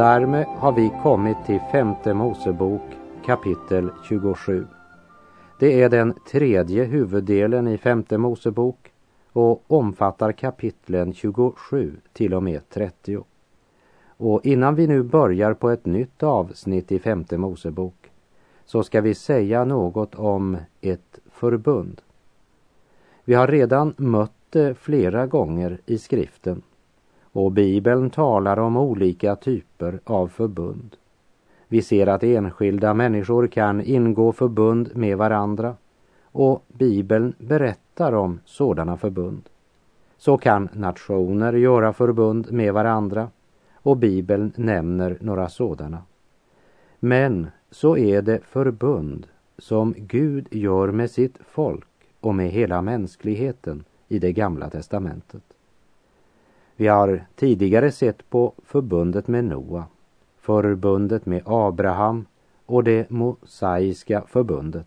Därmed 0.00 0.46
har 0.46 0.72
vi 0.72 0.92
kommit 1.02 1.36
till 1.46 1.60
femte 1.72 2.14
Mosebok 2.14 2.82
kapitel 3.26 3.90
27. 4.04 4.66
Det 5.58 5.82
är 5.82 5.88
den 5.88 6.14
tredje 6.30 6.84
huvuddelen 6.84 7.68
i 7.68 7.78
femte 7.78 8.18
Mosebok 8.18 8.92
och 9.32 9.62
omfattar 9.66 10.32
kapitlen 10.32 11.12
27 11.12 11.96
till 12.12 12.34
och 12.34 12.42
med 12.42 12.68
30. 12.68 13.24
Och 14.16 14.46
innan 14.46 14.74
vi 14.74 14.86
nu 14.86 15.02
börjar 15.02 15.54
på 15.54 15.70
ett 15.70 15.86
nytt 15.86 16.22
avsnitt 16.22 16.92
i 16.92 16.98
femte 16.98 17.38
Mosebok 17.38 18.10
så 18.64 18.82
ska 18.82 19.00
vi 19.00 19.14
säga 19.14 19.64
något 19.64 20.14
om 20.14 20.56
ett 20.80 21.18
förbund. 21.30 22.00
Vi 23.24 23.34
har 23.34 23.46
redan 23.46 23.94
mött 23.96 24.32
det 24.50 24.74
flera 24.74 25.26
gånger 25.26 25.80
i 25.86 25.98
skriften 25.98 26.62
och 27.32 27.52
Bibeln 27.52 28.10
talar 28.10 28.58
om 28.58 28.76
olika 28.76 29.36
typer 29.36 30.00
av 30.04 30.28
förbund. 30.28 30.96
Vi 31.68 31.82
ser 31.82 32.06
att 32.06 32.22
enskilda 32.22 32.94
människor 32.94 33.46
kan 33.46 33.80
ingå 33.80 34.32
förbund 34.32 34.90
med 34.96 35.18
varandra 35.18 35.74
och 36.22 36.64
Bibeln 36.68 37.34
berättar 37.38 38.12
om 38.12 38.40
sådana 38.44 38.96
förbund. 38.96 39.42
Så 40.18 40.38
kan 40.38 40.68
nationer 40.72 41.52
göra 41.52 41.92
förbund 41.92 42.52
med 42.52 42.74
varandra 42.74 43.28
och 43.74 43.96
Bibeln 43.96 44.52
nämner 44.56 45.18
några 45.20 45.48
sådana. 45.48 45.98
Men 46.98 47.46
så 47.70 47.96
är 47.96 48.22
det 48.22 48.40
förbund 48.44 49.26
som 49.58 49.94
Gud 49.96 50.48
gör 50.50 50.88
med 50.90 51.10
sitt 51.10 51.38
folk 51.50 51.88
och 52.20 52.34
med 52.34 52.50
hela 52.50 52.82
mänskligheten 52.82 53.84
i 54.08 54.18
det 54.18 54.32
gamla 54.32 54.70
testamentet. 54.70 55.42
Vi 56.80 56.86
har 56.88 57.24
tidigare 57.34 57.92
sett 57.92 58.30
på 58.30 58.52
förbundet 58.64 59.28
med 59.28 59.44
Noa, 59.44 59.84
förbundet 60.38 61.26
med 61.26 61.42
Abraham 61.44 62.26
och 62.66 62.84
det 62.84 63.10
mosaiska 63.10 64.22
förbundet. 64.26 64.86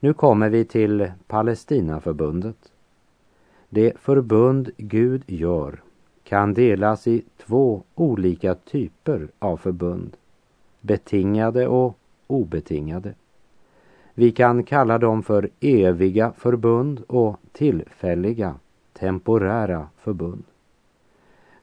Nu 0.00 0.14
kommer 0.14 0.48
vi 0.48 0.64
till 0.64 1.12
Palestinaförbundet. 1.26 2.72
Det 3.68 3.98
förbund 3.98 4.70
Gud 4.76 5.22
gör 5.26 5.82
kan 6.24 6.54
delas 6.54 7.06
i 7.06 7.22
två 7.36 7.82
olika 7.94 8.54
typer 8.54 9.28
av 9.38 9.56
förbund. 9.56 10.16
Betingade 10.80 11.66
och 11.66 11.98
obetingade. 12.26 13.14
Vi 14.14 14.32
kan 14.32 14.62
kalla 14.62 14.98
dem 14.98 15.22
för 15.22 15.50
eviga 15.60 16.32
förbund 16.36 17.02
och 17.06 17.36
tillfälliga, 17.52 18.54
temporära 18.92 19.88
förbund. 19.96 20.44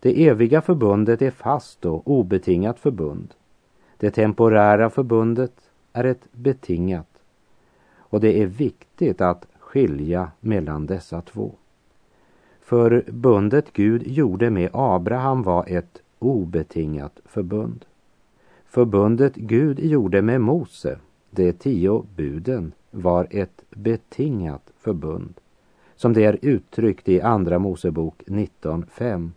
Det 0.03 0.27
eviga 0.27 0.61
förbundet 0.61 1.21
är 1.21 1.31
fast 1.31 1.85
och 1.85 2.07
obetingat 2.07 2.79
förbund. 2.79 3.33
Det 3.97 4.11
temporära 4.11 4.89
förbundet 4.89 5.53
är 5.93 6.03
ett 6.03 6.27
betingat. 6.31 7.07
Och 7.97 8.19
det 8.19 8.41
är 8.41 8.45
viktigt 8.45 9.21
att 9.21 9.47
skilja 9.59 10.31
mellan 10.39 10.85
dessa 10.85 11.21
två. 11.21 11.51
Förbundet 12.61 13.73
Gud 13.73 14.07
gjorde 14.07 14.49
med 14.49 14.69
Abraham 14.73 15.43
var 15.43 15.65
ett 15.67 16.01
obetingat 16.19 17.19
förbund. 17.25 17.85
Förbundet 18.65 19.35
Gud 19.35 19.79
gjorde 19.79 20.21
med 20.21 20.41
Mose, 20.41 20.99
de 21.29 21.53
tio 21.53 22.05
buden, 22.15 22.71
var 22.91 23.27
ett 23.29 23.63
betingat 23.69 24.71
förbund 24.77 25.33
som 25.95 26.13
det 26.13 26.23
är 26.23 26.39
uttryckt 26.41 27.09
i 27.09 27.21
Andra 27.21 27.59
Mosebok 27.59 28.23
19.5. 28.25 29.31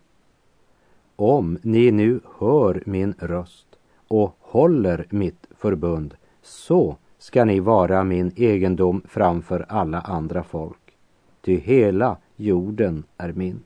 Om 1.17 1.59
ni 1.63 1.91
nu 1.91 2.21
hör 2.39 2.83
min 2.87 3.15
röst 3.19 3.67
och 4.09 4.37
håller 4.41 5.07
mitt 5.11 5.47
förbund, 5.51 6.15
så 6.43 6.97
ska 7.19 7.45
ni 7.45 7.61
vara 7.61 8.05
min 8.05 8.33
egendom 8.37 9.03
framför 9.09 9.67
alla 9.69 10.01
andra 10.01 10.43
folk. 10.43 10.97
Ty 11.41 11.57
hela 11.57 12.17
jorden 12.37 13.05
är 13.17 13.33
min. 13.33 13.63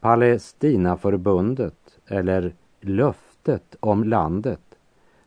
Palestinaförbundet, 0.00 1.98
eller 2.06 2.54
löftet 2.80 3.76
om 3.80 4.04
landet, 4.04 4.60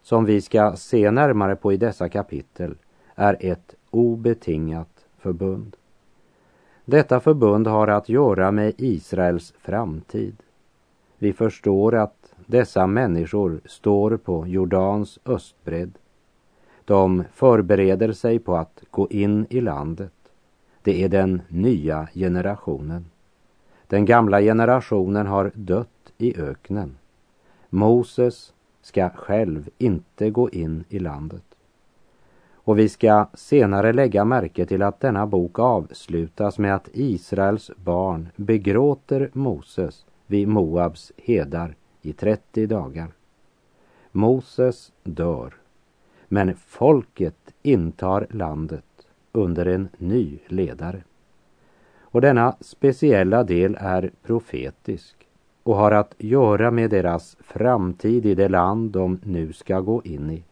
som 0.02 0.26
vi 0.26 0.42
ska 0.42 0.76
se 0.76 1.12
närmare 1.12 1.56
på 1.56 1.74
i 1.74 1.78
dessa 1.78 2.10
kapitel, 2.10 2.76
är 3.16 3.38
ett 3.40 3.76
obetingat 3.90 5.06
förbund. 5.18 5.76
Detta 6.86 7.20
förbund 7.20 7.68
har 7.68 7.88
att 7.88 8.10
göra 8.10 8.52
med 8.52 8.74
Israels 8.78 9.54
framtid. 9.58 10.36
Vi 11.18 11.34
förstår 11.34 11.96
att 11.96 12.34
dessa 12.46 12.88
människor 12.88 13.62
står 13.66 14.18
på 14.18 14.48
Jordans 14.48 15.20
östbredd. 15.26 15.98
De 16.86 17.24
förbereder 17.34 18.12
sig 18.12 18.40
på 18.40 18.56
att 18.56 18.84
gå 18.92 19.08
in 19.10 19.46
i 19.50 19.62
landet. 19.62 20.14
Det 20.82 21.04
är 21.04 21.10
den 21.10 21.42
nya 21.48 22.08
generationen. 22.14 23.06
Den 23.88 24.06
gamla 24.06 24.42
generationen 24.42 25.28
har 25.28 25.52
dött 25.54 26.14
i 26.18 26.42
öknen. 26.42 26.98
Moses 27.70 28.54
ska 28.82 29.10
själv 29.10 29.70
inte 29.78 30.30
gå 30.30 30.50
in 30.50 30.84
i 30.90 31.00
landet. 31.00 31.44
Och 32.54 32.80
vi 32.80 32.90
ska 32.90 33.28
senare 33.34 33.94
lägga 33.94 34.26
märke 34.26 34.66
till 34.66 34.82
att 34.82 35.00
denna 35.00 35.28
bok 35.28 35.60
avslutas 35.60 36.58
med 36.58 36.76
att 36.76 36.90
Israels 36.94 37.72
barn 37.76 38.30
begråter 38.36 39.30
Moses 39.34 40.06
vid 40.28 40.48
Moabs 40.48 41.12
hedar 41.18 41.76
i 42.02 42.14
30 42.14 42.68
dagar. 42.68 43.12
Moses 44.12 44.92
dör, 45.04 45.54
men 46.28 46.56
folket 46.56 47.54
intar 47.62 48.28
landet 48.30 49.08
under 49.32 49.66
en 49.66 49.90
ny 49.98 50.40
ledare. 50.48 51.04
Och 52.00 52.22
denna 52.22 52.56
speciella 52.60 53.44
del 53.44 53.78
är 53.80 54.12
profetisk 54.24 55.28
och 55.64 55.76
har 55.76 55.92
att 55.92 56.16
göra 56.18 56.72
med 56.72 56.90
deras 56.90 57.38
framtid 57.40 58.26
i 58.26 58.36
det 58.36 58.50
land 58.50 58.92
de 58.92 59.20
nu 59.24 59.54
ska 59.54 59.80
gå 59.80 60.02
in 60.04 60.32
i. 60.32 60.44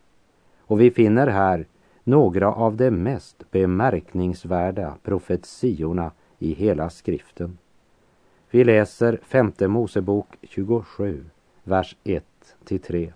Och 0.59 0.81
vi 0.81 0.91
finner 0.91 1.27
här 1.27 1.65
några 2.03 2.53
av 2.53 2.75
de 2.75 2.91
mest 2.91 3.51
bemärkningsvärda 3.51 4.97
profetiorna 5.03 6.11
i 6.39 6.53
hela 6.53 6.89
skriften. 6.89 7.57
Vi 8.53 8.63
läser 8.63 9.19
femte 9.23 9.67
Mosebok 9.67 10.27
27, 10.41 11.25
vers 11.63 11.95
1 12.03 12.23
till 12.63 12.79
3. 12.79 13.13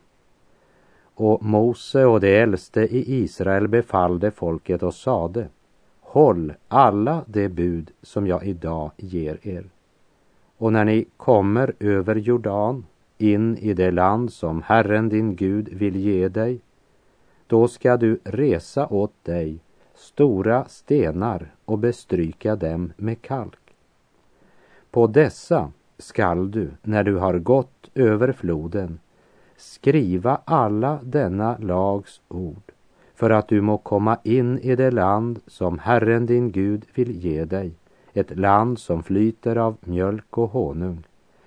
Och 1.04 1.44
Mose 1.44 2.06
och 2.06 2.20
de 2.20 2.40
äldste 2.40 2.82
i 2.82 3.24
Israel 3.24 3.68
befallde 3.68 4.32
folket 4.32 4.84
och 4.84 4.94
sade 4.94 5.48
Håll 6.00 6.54
alla 6.68 7.24
de 7.28 7.50
bud 7.50 7.92
som 8.02 8.28
jag 8.28 8.46
idag 8.46 8.92
ger 8.98 9.40
er. 9.42 9.70
Och 10.58 10.74
när 10.74 10.86
ni 10.86 11.06
kommer 11.18 11.74
över 11.80 12.16
Jordan 12.16 12.86
in 13.18 13.58
i 13.58 13.74
det 13.74 13.92
land 13.92 14.34
som 14.34 14.62
Herren 14.62 15.10
din 15.10 15.36
Gud 15.36 15.70
vill 15.70 15.96
ge 15.96 16.28
dig, 16.28 16.60
då 17.48 17.68
ska 17.68 17.98
du 17.98 18.20
resa 18.24 18.88
åt 18.88 19.24
dig 19.24 19.60
stora 19.96 20.66
stenar 20.66 21.56
och 21.66 21.78
bestryka 21.78 22.56
dem 22.56 22.94
med 22.98 23.22
kalk. 23.22 23.67
På 24.98 25.08
dessa 25.08 25.72
skall 25.98 26.52
du, 26.52 26.72
när 26.82 27.04
du 27.04 27.16
har 27.16 27.40
gått 27.40 27.90
över 27.96 28.32
floden, 28.32 29.00
skriva 29.58 30.42
alla 30.46 31.00
denna 31.04 31.58
lags 31.58 32.22
ord 32.28 32.72
för 33.16 33.30
att 33.30 33.48
du 33.48 33.62
må 33.62 33.78
komma 33.78 34.18
in 34.24 34.60
i 34.60 34.76
det 34.76 34.92
land 34.92 35.40
som 35.48 35.80
Herren 35.80 36.26
din 36.26 36.52
Gud 36.52 36.86
vill 36.94 37.12
ge 37.12 37.46
dig, 37.46 37.72
ett 38.14 38.38
land 38.38 38.80
som 38.80 39.04
flyter 39.04 39.56
av 39.56 39.78
mjölk 39.80 40.38
och 40.38 40.50
honung, 40.50 41.04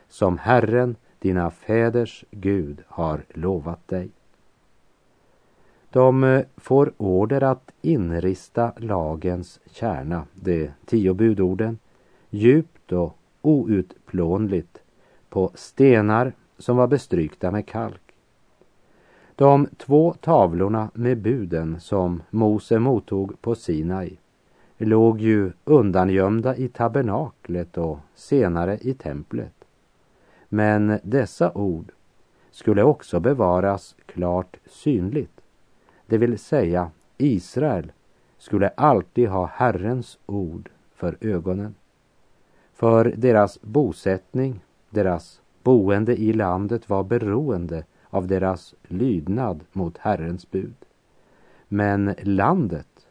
som 0.09 0.39
Herren, 0.39 0.97
dina 1.19 1.51
fäders 1.51 2.25
Gud, 2.31 2.83
har 2.87 3.21
lovat 3.29 3.89
dig. 3.89 4.11
De 5.91 6.25
eh, 6.25 6.45
får 6.57 6.93
order 6.97 7.43
att 7.43 7.71
inrista 7.83 8.73
lagens 8.77 9.61
kärna, 9.67 10.27
de 10.35 10.71
tio 10.87 11.15
budorden, 11.15 11.79
djupt 12.31 12.93
och 12.93 13.17
outplånligt 13.43 14.83
på 15.29 15.51
stenar 15.55 16.33
som 16.59 16.77
var 16.77 16.87
bestrykta 16.87 17.51
med 17.51 17.67
kalk. 17.67 18.03
De 19.35 19.69
två 19.77 20.15
tavlorna 20.21 20.91
med 20.95 21.19
buden 21.19 21.81
som 21.81 22.23
Mose 22.31 22.79
mottog 22.79 23.41
på 23.41 23.55
Sinai 23.55 24.19
låg 24.79 25.21
ju 25.21 25.53
undangömda 25.65 26.57
i 26.57 26.69
tabernaklet 26.69 27.79
och 27.79 27.99
senare 28.15 28.79
i 28.81 28.95
templet. 28.95 29.65
Men 30.49 30.99
dessa 31.03 31.53
ord 31.53 31.93
skulle 32.51 32.83
också 32.83 33.21
bevaras 33.21 33.97
klart 34.07 34.57
synligt. 34.67 35.41
Det 36.07 36.19
vill 36.19 36.39
säga 36.39 36.91
Israel 37.19 37.93
skulle 38.39 38.69
alltid 38.69 39.29
ha 39.29 39.47
Herrens 39.47 40.19
ord 40.27 40.71
för 40.95 41.17
ögonen. 41.21 41.75
För 42.81 43.05
deras 43.05 43.63
bosättning, 43.63 44.61
deras 44.91 45.41
boende 45.63 46.17
i 46.17 46.33
landet 46.33 46.89
var 46.89 47.05
beroende 47.05 47.85
av 48.11 48.27
deras 48.27 48.75
lydnad 48.83 49.65
mot 49.73 49.99
Herrens 49.99 50.51
bud. 50.51 50.75
Men 51.69 52.15
landet 52.23 53.07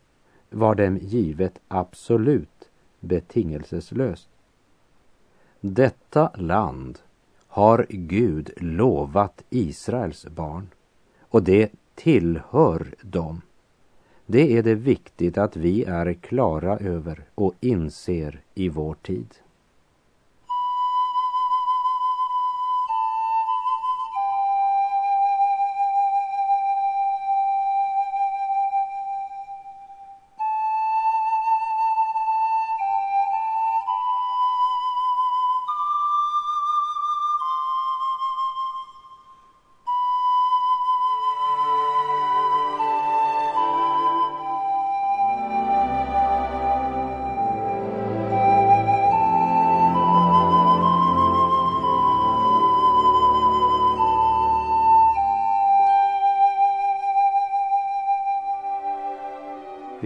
var 0.50 0.76
dem 0.76 0.98
givet 0.98 1.60
absolut 1.68 2.70
betingelseslöst. 3.00 4.30
Detta 5.62 6.32
land 6.36 7.00
har 7.48 7.86
Gud 7.90 8.52
lovat 8.58 9.44
Israels 9.50 10.28
barn 10.28 10.68
och 11.22 11.44
det 11.44 11.72
tillhör 11.96 12.96
dem. 13.02 13.42
Det 14.26 14.58
är 14.58 14.64
det 14.64 14.76
viktigt 14.76 15.38
att 15.38 15.56
vi 15.56 15.84
är 15.84 16.14
klara 16.14 16.78
över 16.78 17.24
och 17.36 17.54
inser 17.60 18.42
i 18.54 18.70
vår 18.70 18.94
tid. 18.94 19.36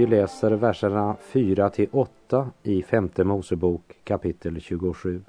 Vi 0.03 0.07
läser 0.07 0.51
verserna 0.51 1.15
4 1.21 1.69
till 1.69 1.87
8 1.91 2.49
i 2.63 2.83
femte 2.83 3.23
Mosebok 3.23 3.81
kapitel 4.03 4.61
27. 4.61 5.21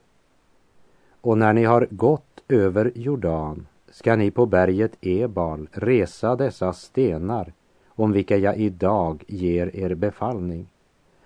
Och 1.21 1.39
när 1.39 1.53
ni 1.53 1.65
har 1.65 1.89
gått 1.91 2.43
över 2.49 2.93
Jordan 2.95 3.67
ska 3.91 4.17
ni 4.17 4.31
på 4.31 4.47
berget 4.47 4.93
Ebal 5.01 5.69
resa 5.73 6.37
dessa 6.37 6.73
stenar 6.73 7.53
om 7.89 8.13
vilka 8.13 8.37
jag 8.37 8.57
idag 8.57 9.25
ger 9.27 9.77
er 9.77 9.95
befallning 9.95 10.69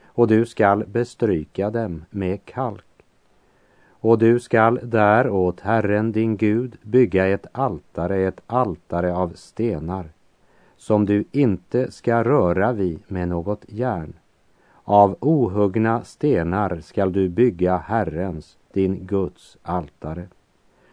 och 0.05 0.29
du 0.29 0.47
skall 0.47 0.85
bestryka 0.87 1.71
dem 1.71 2.05
med 2.11 2.45
kalk. 2.45 3.05
Och 3.89 4.19
du 4.19 4.41
skall 4.41 4.81
där 4.83 5.29
åt 5.29 5.61
Herren 5.61 6.13
din 6.13 6.37
Gud 6.37 6.77
bygga 6.83 7.27
ett 7.27 7.47
altare, 7.53 8.17
ett 8.17 8.41
altare 8.47 9.15
av 9.15 9.33
stenar 9.35 10.11
som 10.79 11.07
du 11.07 11.25
inte 11.33 11.91
ska 11.91 12.25
röra 12.25 12.73
vid 12.73 13.01
med 13.09 13.29
något 13.29 13.65
järn. 13.69 14.13
Av 14.85 15.17
ohuggna 15.21 16.05
stenar 16.05 16.81
skall 16.81 17.13
du 17.13 17.29
bygga 17.29 17.77
Herrens, 17.77 18.59
din 18.73 19.07
Guds 19.07 19.57
altare. 19.63 20.29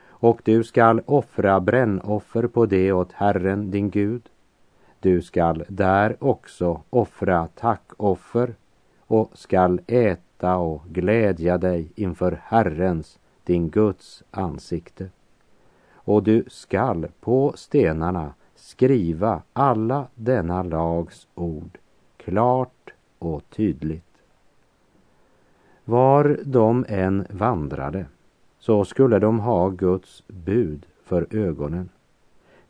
Och 0.07 0.41
du 0.43 0.63
skall 0.63 1.01
offra 1.05 1.59
brännoffer 1.59 2.47
på 2.47 2.65
det 2.65 2.91
åt 2.91 3.11
Herren, 3.11 3.71
din 3.71 3.89
Gud. 3.89 4.21
Du 4.99 5.21
skall 5.21 5.63
där 5.67 6.17
också 6.19 6.81
offra 6.89 7.47
tackoffer 7.47 8.55
och 9.07 9.31
skall 9.33 9.81
äta 9.87 10.57
och 10.57 10.81
glädja 10.87 11.57
dig 11.57 11.91
inför 11.95 12.41
Herrens, 12.43 13.19
din 13.43 13.69
Guds 13.69 14.23
ansikte. 14.31 15.09
Och 15.93 16.23
du 16.23 16.43
skall 16.47 17.07
på 17.19 17.53
stenarna 17.55 18.33
skriva 18.65 19.41
alla 19.53 20.07
denna 20.15 20.63
lags 20.63 21.27
ord 21.35 21.77
klart 22.17 22.93
och 23.19 23.49
tydligt. 23.49 24.03
Var 25.83 26.39
de 26.43 26.85
än 26.89 27.25
vandrade 27.29 28.05
så 28.59 28.85
skulle 28.85 29.19
de 29.19 29.39
ha 29.39 29.69
Guds 29.69 30.23
bud 30.27 30.85
för 31.03 31.27
ögonen, 31.29 31.89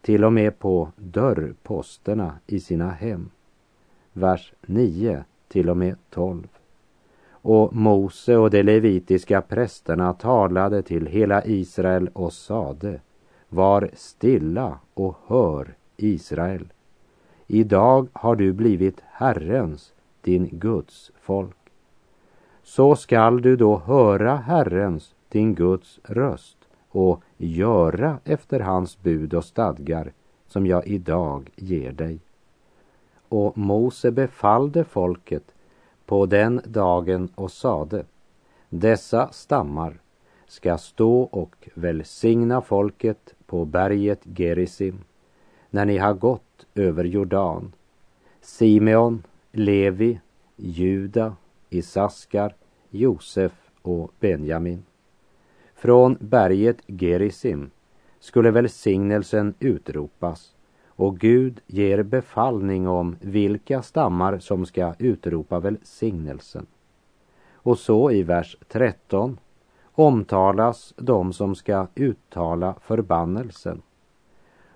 till 0.02 0.24
och 0.24 0.34
med 0.34 0.60
på 0.60 0.92
dörrposterna 0.96 2.36
i 2.48 2.60
sina 2.60 2.90
hem. 2.90 3.30
Vers 4.14 4.54
9 4.62 5.24
till 5.48 5.70
och 5.70 5.78
med 5.78 5.96
12. 6.10 6.48
Och 7.30 7.76
Mose 7.76 8.38
och 8.38 8.50
de 8.50 8.64
levitiska 8.64 9.42
prästerna 9.42 10.14
talade 10.14 10.82
till 10.82 11.06
hela 11.06 11.46
Israel 11.46 12.10
och 12.14 12.34
sade 12.34 13.02
Var 13.50 13.90
stilla 13.94 14.80
och 14.94 15.18
hör 15.28 15.76
Israel. 15.98 16.68
Idag 17.48 18.08
har 18.14 18.36
du 18.36 18.54
blivit 18.54 19.02
Herrens, 19.12 19.94
din 20.22 20.50
Guds 20.52 21.12
folk. 21.22 21.58
Så 22.64 22.96
skall 22.96 23.42
du 23.42 23.56
då 23.56 23.78
höra 23.78 24.36
Herrens, 24.36 25.16
din 25.30 25.56
Guds 25.56 26.00
röst 26.04 26.58
och 26.90 27.22
göra 27.38 28.20
efter 28.24 28.60
hans 28.60 29.02
bud 29.02 29.34
och 29.34 29.46
stadgar 29.46 30.12
som 30.48 30.66
jag 30.66 30.88
idag 30.88 31.50
ger 31.56 31.92
dig. 31.92 32.20
Och 33.30 33.58
Mose 33.58 34.12
befallde 34.12 34.84
folket 34.84 35.44
på 36.06 36.26
den 36.26 36.62
dagen 36.66 37.30
och 37.36 37.52
sade 37.52 38.06
dessa 38.70 39.30
stammar 39.32 40.00
ska 40.48 40.78
stå 40.78 41.22
och 41.22 41.70
välsigna 41.74 42.62
folket 42.62 43.36
på 43.46 43.66
berget 43.66 44.22
Gerisim 44.24 45.04
när 45.76 45.86
ni 45.86 45.98
har 45.98 46.14
gått 46.14 46.66
över 46.76 47.04
Jordan. 47.04 47.72
Simeon, 48.42 49.24
Levi, 49.52 50.20
Juda, 50.56 51.36
Isaskar, 51.70 52.56
Josef 52.90 53.72
och 53.82 54.12
Benjamin. 54.20 54.84
Från 55.74 56.18
berget 56.20 56.78
Gerisim 56.88 57.70
skulle 58.20 58.52
välsignelsen 58.52 59.54
utropas 59.60 60.56
och 60.88 61.18
Gud 61.18 61.62
ger 61.68 62.04
befallning 62.04 62.88
om 62.88 63.16
vilka 63.22 63.82
stammar 63.82 64.40
som 64.40 64.66
ska 64.66 64.94
utropa 65.00 65.60
välsignelsen. 65.60 66.66
Och 67.54 67.80
så 67.80 68.12
i 68.12 68.24
vers 68.24 68.58
13 68.68 69.40
omtalas 69.92 70.94
de 70.98 71.34
som 71.34 71.56
ska 71.56 71.88
uttala 71.96 72.76
förbannelsen 72.82 73.82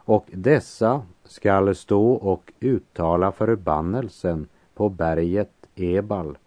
och 0.10 0.26
dessa 0.32 1.02
skall 1.24 1.76
stå 1.76 2.12
och 2.12 2.54
uttala 2.60 3.32
förbannelsen 3.32 4.48
på 4.74 4.89
berget 4.89 5.52
Ebal. 5.76 6.38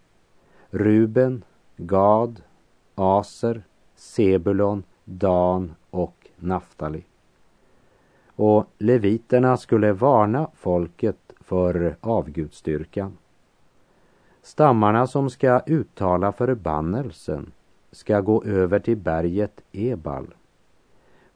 Ruben, 0.70 1.44
Gad, 1.77 2.42
Aser, 2.94 3.62
Sebulon, 3.94 4.83
Dan 5.05 5.75
och 5.90 6.29
Naftali. 6.37 7.05
Och 8.37 8.66
leviterna 8.79 9.57
skulle 9.57 9.92
varna 9.92 10.51
folket 10.55 11.33
för 11.40 11.96
avgudstyrkan. 12.01 13.18
Stammarna 14.42 15.07
som 15.07 15.31
ska 15.31 15.61
uttala 15.66 16.33
förbannelsen 16.33 17.53
ska 17.92 18.20
gå 18.20 18.44
över 18.44 18.79
till 18.79 18.96
berget 18.96 19.61
Ebal. 19.72 20.27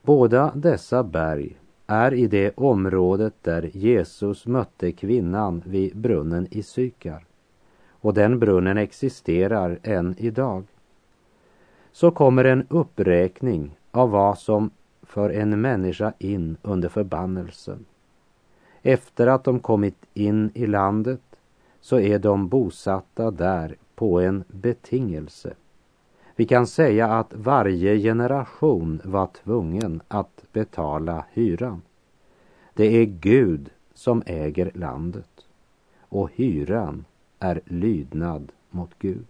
Båda 0.01 0.51
dessa 0.55 1.03
berg 1.03 1.57
är 1.87 2.13
i 2.13 2.27
det 2.27 2.57
området 2.57 3.33
där 3.41 3.69
Jesus 3.73 4.47
mötte 4.47 4.91
kvinnan 4.91 5.63
vid 5.65 5.97
brunnen 5.97 6.47
i 6.51 6.63
Sykar. 6.63 7.25
Och 7.89 8.13
den 8.13 8.39
brunnen 8.39 8.77
existerar 8.77 9.79
än 9.83 10.15
idag. 10.17 10.63
Så 11.91 12.11
kommer 12.11 12.43
en 12.43 12.67
uppräkning 12.69 13.77
av 13.91 14.09
vad 14.09 14.37
som 14.37 14.69
för 15.01 15.29
en 15.29 15.61
människa 15.61 16.13
in 16.17 16.57
under 16.61 16.89
förbannelsen. 16.89 17.85
Efter 18.81 19.27
att 19.27 19.43
de 19.43 19.59
kommit 19.59 20.05
in 20.13 20.51
i 20.53 20.67
landet 20.67 21.21
så 21.81 21.99
är 21.99 22.19
de 22.19 22.47
bosatta 22.47 23.31
där 23.31 23.75
på 23.95 24.19
en 24.19 24.43
betingelse. 24.47 25.53
Vi 26.39 26.45
kan 26.45 26.67
säga 26.67 27.07
att 27.07 27.33
varje 27.33 27.97
generation 27.99 29.01
var 29.03 29.27
tvungen 29.43 30.01
att 30.07 30.43
betala 30.53 31.25
hyran. 31.33 31.81
Det 32.73 32.85
är 32.85 33.05
Gud 33.05 33.69
som 33.93 34.23
äger 34.25 34.71
landet 34.73 35.45
och 35.99 36.29
hyran 36.33 37.05
är 37.39 37.61
lydnad 37.65 38.51
mot 38.69 38.89
Gud. 38.99 39.27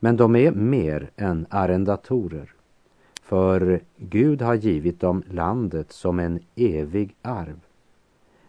Men 0.00 0.16
de 0.16 0.36
är 0.36 0.52
mer 0.52 1.10
än 1.16 1.46
arrendatorer. 1.50 2.52
För 3.22 3.80
Gud 3.96 4.42
har 4.42 4.54
givit 4.54 5.00
dem 5.00 5.22
landet 5.30 5.92
som 5.92 6.18
en 6.18 6.40
evig 6.56 7.14
arv. 7.22 7.60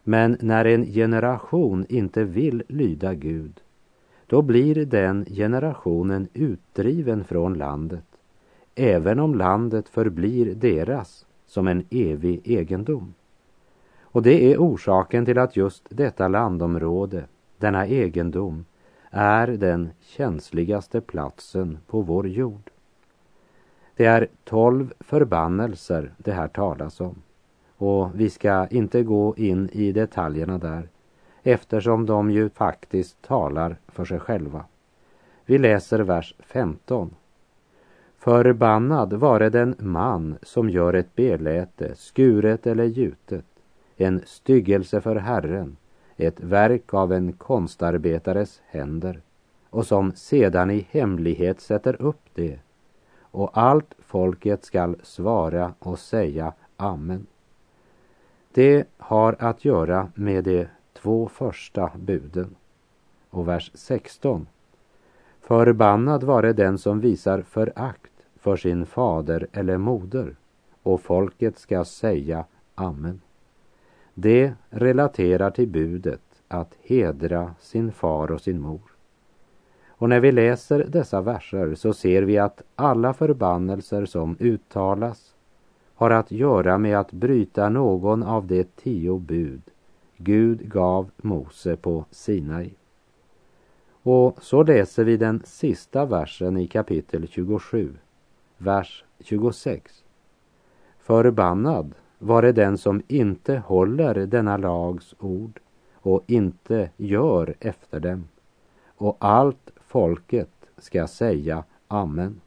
Men 0.03 0.37
när 0.41 0.65
en 0.65 0.85
generation 0.85 1.85
inte 1.89 2.23
vill 2.23 2.63
lyda 2.67 3.13
Gud 3.13 3.61
då 4.29 4.41
blir 4.41 4.85
den 4.85 5.25
generationen 5.25 6.27
utdriven 6.33 7.23
från 7.23 7.53
landet 7.53 8.03
även 8.79 9.19
om 9.19 9.35
landet 9.35 9.89
förblir 9.89 10.55
deras 10.55 11.25
som 11.45 11.67
en 11.67 11.85
evig 11.89 12.41
egendom. 12.43 13.13
Och 14.01 14.23
det 14.23 14.53
är 14.53 14.57
orsaken 14.57 15.25
till 15.25 15.37
att 15.37 15.55
just 15.55 15.83
detta 15.89 16.27
landområde, 16.27 17.23
denna 17.57 17.87
egendom, 17.87 18.65
är 19.11 19.47
den 19.47 19.89
känsligaste 20.01 21.01
platsen 21.01 21.77
på 21.87 22.01
vår 22.01 22.27
jord. 22.27 22.71
Det 23.95 24.05
är 24.05 24.27
tolv 24.43 24.93
förbannelser 24.99 26.13
det 26.17 26.31
här 26.31 26.47
talas 26.47 27.01
om 27.01 27.21
och 27.77 28.09
vi 28.13 28.29
ska 28.29 28.67
inte 28.67 29.03
gå 29.03 29.35
in 29.37 29.69
i 29.71 29.91
detaljerna 29.91 30.57
där 30.57 30.89
eftersom 31.43 32.05
de 32.05 32.31
ju 32.31 32.49
faktiskt 32.49 33.21
talar 33.21 33.77
för 33.87 34.05
sig 34.05 34.19
själva. 34.19 34.65
Vi 35.45 35.57
läser 35.57 35.99
vers 35.99 36.35
15. 36.39 37.15
Förbannad 38.17 39.13
vare 39.13 39.49
den 39.49 39.75
man 39.79 40.37
som 40.41 40.69
gör 40.69 40.93
ett 40.93 41.15
beläte, 41.15 41.95
skuret 41.95 42.67
eller 42.67 42.83
gjutet, 42.83 43.45
en 43.97 44.21
styggelse 44.25 45.01
för 45.01 45.15
Herren, 45.15 45.77
ett 46.17 46.39
verk 46.39 46.93
av 46.93 47.13
en 47.13 47.33
konstarbetares 47.33 48.61
händer 48.65 49.21
och 49.69 49.85
som 49.85 50.11
sedan 50.11 50.71
i 50.71 50.87
hemlighet 50.91 51.61
sätter 51.61 52.01
upp 52.01 52.21
det. 52.33 52.59
Och 53.21 53.57
allt 53.57 53.93
folket 53.99 54.63
skall 54.63 54.95
svara 55.03 55.73
och 55.79 55.99
säga 55.99 56.53
Amen. 56.77 57.27
Det 58.51 58.87
har 58.97 59.35
att 59.39 59.65
göra 59.65 60.11
med 60.15 60.43
det 60.43 60.67
två 60.93 61.29
första 61.29 61.91
buden. 61.95 62.55
Och 63.29 63.47
vers 63.47 63.71
16. 63.73 64.47
Förbannad 65.41 66.23
vare 66.23 66.53
den 66.53 66.77
som 66.77 66.99
visar 66.99 67.41
förakt 67.41 68.11
för 68.39 68.57
sin 68.57 68.85
fader 68.85 69.47
eller 69.51 69.77
moder 69.77 70.35
och 70.83 71.01
folket 71.01 71.59
ska 71.59 71.85
säga 71.85 72.45
Amen. 72.75 73.21
Det 74.13 74.53
relaterar 74.69 75.51
till 75.51 75.67
budet 75.67 76.21
att 76.47 76.75
hedra 76.81 77.55
sin 77.59 77.91
far 77.91 78.31
och 78.31 78.41
sin 78.41 78.61
mor. 78.61 78.81
Och 79.87 80.09
när 80.09 80.19
vi 80.19 80.31
läser 80.31 80.85
dessa 80.87 81.21
verser 81.21 81.75
så 81.75 81.93
ser 81.93 82.21
vi 82.21 82.37
att 82.37 82.61
alla 82.75 83.13
förbannelser 83.13 84.05
som 84.05 84.37
uttalas 84.39 85.35
har 85.95 86.09
att 86.09 86.31
göra 86.31 86.77
med 86.77 86.99
att 86.99 87.11
bryta 87.11 87.69
någon 87.69 88.23
av 88.23 88.47
de 88.47 88.63
tio 88.63 89.19
bud 89.19 89.61
Gud 90.21 90.69
gav 90.69 91.11
Mose 91.17 91.75
på 91.75 92.05
Sinai. 92.11 92.73
Och 94.03 94.43
så 94.43 94.63
läser 94.63 95.03
vi 95.03 95.17
den 95.17 95.41
sista 95.45 96.05
versen 96.05 96.57
i 96.57 96.67
kapitel 96.67 97.27
27, 97.27 97.93
vers 98.57 99.03
26. 99.19 100.03
Förbannad 100.99 101.95
var 102.17 102.41
det 102.41 102.51
den 102.51 102.77
som 102.77 103.01
inte 103.07 103.57
håller 103.57 104.13
denna 104.13 104.57
lags 104.57 105.15
ord 105.19 105.59
och 105.93 106.23
inte 106.27 106.89
gör 106.97 107.55
efter 107.59 107.99
dem. 107.99 108.27
Och 108.85 109.17
allt 109.19 109.71
folket 109.87 110.51
ska 110.77 111.07
säga 111.07 111.63
Amen. 111.87 112.41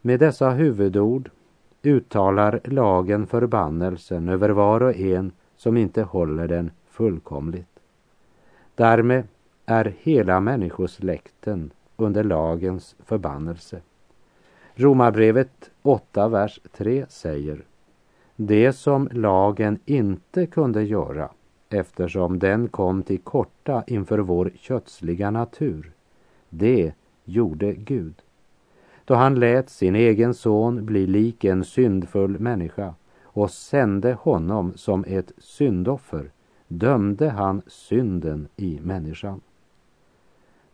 Med 0.00 0.20
dessa 0.20 0.50
huvudord 0.50 1.30
uttalar 1.82 2.60
lagen 2.64 3.26
förbannelsen 3.26 4.28
över 4.28 4.48
var 4.48 4.82
och 4.82 4.96
en 4.96 5.32
som 5.56 5.76
inte 5.76 6.02
håller 6.02 6.48
den 6.48 6.70
fullkomligt. 6.86 7.80
Därmed 8.74 9.24
är 9.66 9.94
hela 9.98 10.40
människosläkten 10.40 11.70
under 11.96 12.24
lagens 12.24 12.96
förbannelse. 13.04 13.80
Romarbrevet 14.74 15.70
8, 15.82 16.28
vers 16.28 16.60
3 16.72 17.06
säger 17.08 17.64
Det 18.36 18.72
som 18.72 19.08
lagen 19.12 19.78
inte 19.84 20.46
kunde 20.46 20.82
göra 20.82 21.28
eftersom 21.68 22.38
den 22.38 22.68
kom 22.68 23.02
till 23.02 23.18
korta 23.18 23.84
inför 23.86 24.18
vår 24.18 24.50
kötsliga 24.56 25.30
natur, 25.30 25.92
det 26.50 26.92
gjorde 27.24 27.72
Gud. 27.72 28.14
Då 29.04 29.14
han 29.14 29.34
lät 29.34 29.70
sin 29.70 29.94
egen 29.94 30.34
son 30.34 30.86
bli 30.86 31.06
lik 31.06 31.44
en 31.44 31.64
syndfull 31.64 32.38
människa 32.38 32.94
och 33.34 33.50
sände 33.50 34.12
honom 34.12 34.72
som 34.76 35.04
ett 35.08 35.32
syndoffer 35.38 36.30
dömde 36.68 37.30
han 37.30 37.62
synden 37.66 38.48
i 38.56 38.80
människan. 38.82 39.40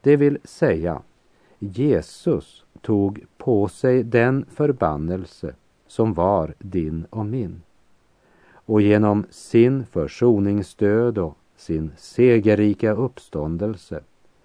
Det 0.01 0.17
vill 0.17 0.39
säga, 0.45 1.03
Jesus 1.59 2.65
tog 2.81 3.25
på 3.39 3.69
sig 3.69 4.03
den 4.03 4.45
förbannelse 4.51 5.55
som 5.87 6.15
var 6.15 6.55
din 6.59 7.07
och 7.11 7.27
min. 7.27 7.63
Och 8.53 8.81
genom 8.81 9.25
sin 9.31 9.87
försoningsdöd 9.87 11.19
och 11.19 11.37
sin 11.57 11.91
segerrika 11.97 12.93
uppståndelse 12.93 14.01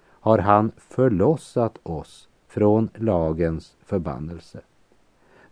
har 0.07 0.37
han 0.39 0.71
förlossat 0.77 1.77
oss 1.83 2.29
från 2.47 2.89
lagens 2.95 3.75
förbannelse. 3.85 4.61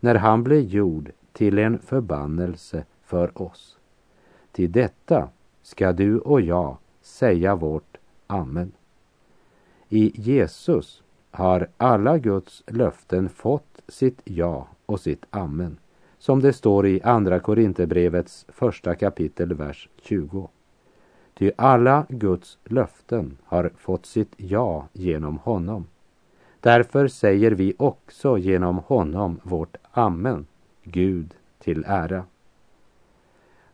När 0.00 0.14
han 0.14 0.44
blev 0.44 0.60
gjord 0.60 1.10
till 1.34 1.58
en 1.58 1.78
förbannelse 1.78 2.84
för 3.02 3.42
oss. 3.42 3.76
Till 4.52 4.72
detta 4.72 5.28
ska 5.62 5.92
du 5.92 6.18
och 6.18 6.40
jag 6.40 6.76
säga 7.02 7.54
vårt 7.54 7.96
Amen. 8.26 8.72
I 9.88 10.12
Jesus 10.14 11.02
har 11.30 11.68
alla 11.76 12.18
Guds 12.18 12.62
löften 12.66 13.28
fått 13.28 13.82
sitt 13.88 14.20
ja 14.24 14.68
och 14.86 15.00
sitt 15.00 15.24
amen, 15.30 15.76
som 16.18 16.40
det 16.40 16.52
står 16.52 16.86
i 16.86 17.02
Andra 17.02 17.40
Korinthierbrevets 17.40 18.46
första 18.48 18.94
kapitel, 18.94 19.54
vers 19.54 19.88
20. 20.02 20.48
Ty 21.34 21.50
alla 21.56 22.06
Guds 22.08 22.58
löften 22.64 23.36
har 23.44 23.70
fått 23.76 24.06
sitt 24.06 24.32
ja 24.36 24.88
genom 24.92 25.38
honom. 25.38 25.86
Därför 26.60 27.08
säger 27.08 27.50
vi 27.50 27.74
också 27.78 28.38
genom 28.38 28.78
honom 28.78 29.40
vårt 29.42 29.76
amen, 29.92 30.46
Gud 30.84 31.34
till 31.58 31.84
ära. 31.86 32.24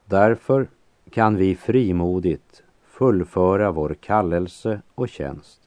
Därför 0.04 0.68
kan 1.10 1.36
vi 1.36 1.56
frimodigt 1.56 2.62
fullföra 2.84 3.70
vår 3.70 3.94
kallelse 4.00 4.80
och 4.94 5.08
tjänst, 5.08 5.60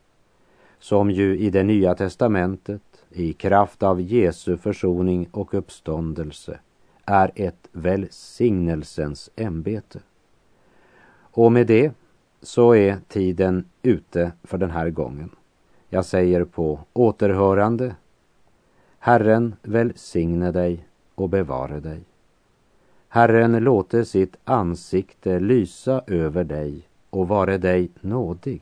som 0.80 1.12
ju 1.12 1.38
i 1.38 1.50
det 1.50 1.64
nya 1.64 1.96
testamentet 1.96 3.06
i 3.10 3.34
kraft 3.34 3.84
av 3.84 4.02
Jesu 4.02 4.58
försoning 4.58 5.28
och 5.32 5.54
uppståndelse 5.54 6.60
är 7.06 7.32
ett 7.36 7.68
välsignelsens 7.72 9.30
ämbete. 9.36 10.00
Och 11.16 11.52
med 11.52 11.68
det 11.68 11.92
så 12.42 12.76
är 12.76 12.98
tiden 13.08 13.66
ute 13.82 14.32
för 14.44 14.58
den 14.58 14.72
här 14.72 14.90
gången. 14.90 15.30
Jag 15.90 16.06
säger 16.06 16.44
på 16.44 16.80
återhörande. 16.94 17.96
Herren 19.00 19.56
välsigne 19.62 20.52
dig 20.52 20.86
och 21.16 21.30
bevare 21.30 21.80
dig. 21.80 22.02
Herren 23.08 23.64
låte 23.64 24.06
sitt 24.06 24.36
ansikte 24.44 25.40
lysa 25.40 26.02
över 26.08 26.44
dig 26.44 26.88
och 27.10 27.28
vare 27.28 27.58
dig 27.58 27.90
nådig. 28.02 28.62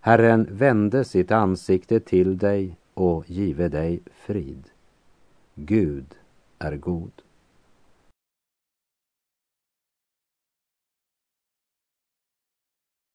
Herren 0.00 0.48
vände 0.50 1.04
sitt 1.04 1.30
ansikte 1.30 2.00
till 2.00 2.38
dig 2.38 2.76
och 2.94 3.30
give 3.30 3.68
dig 3.68 4.00
frid. 4.12 4.62
Gud 5.54 6.14
är 6.58 6.76
god. 6.76 7.12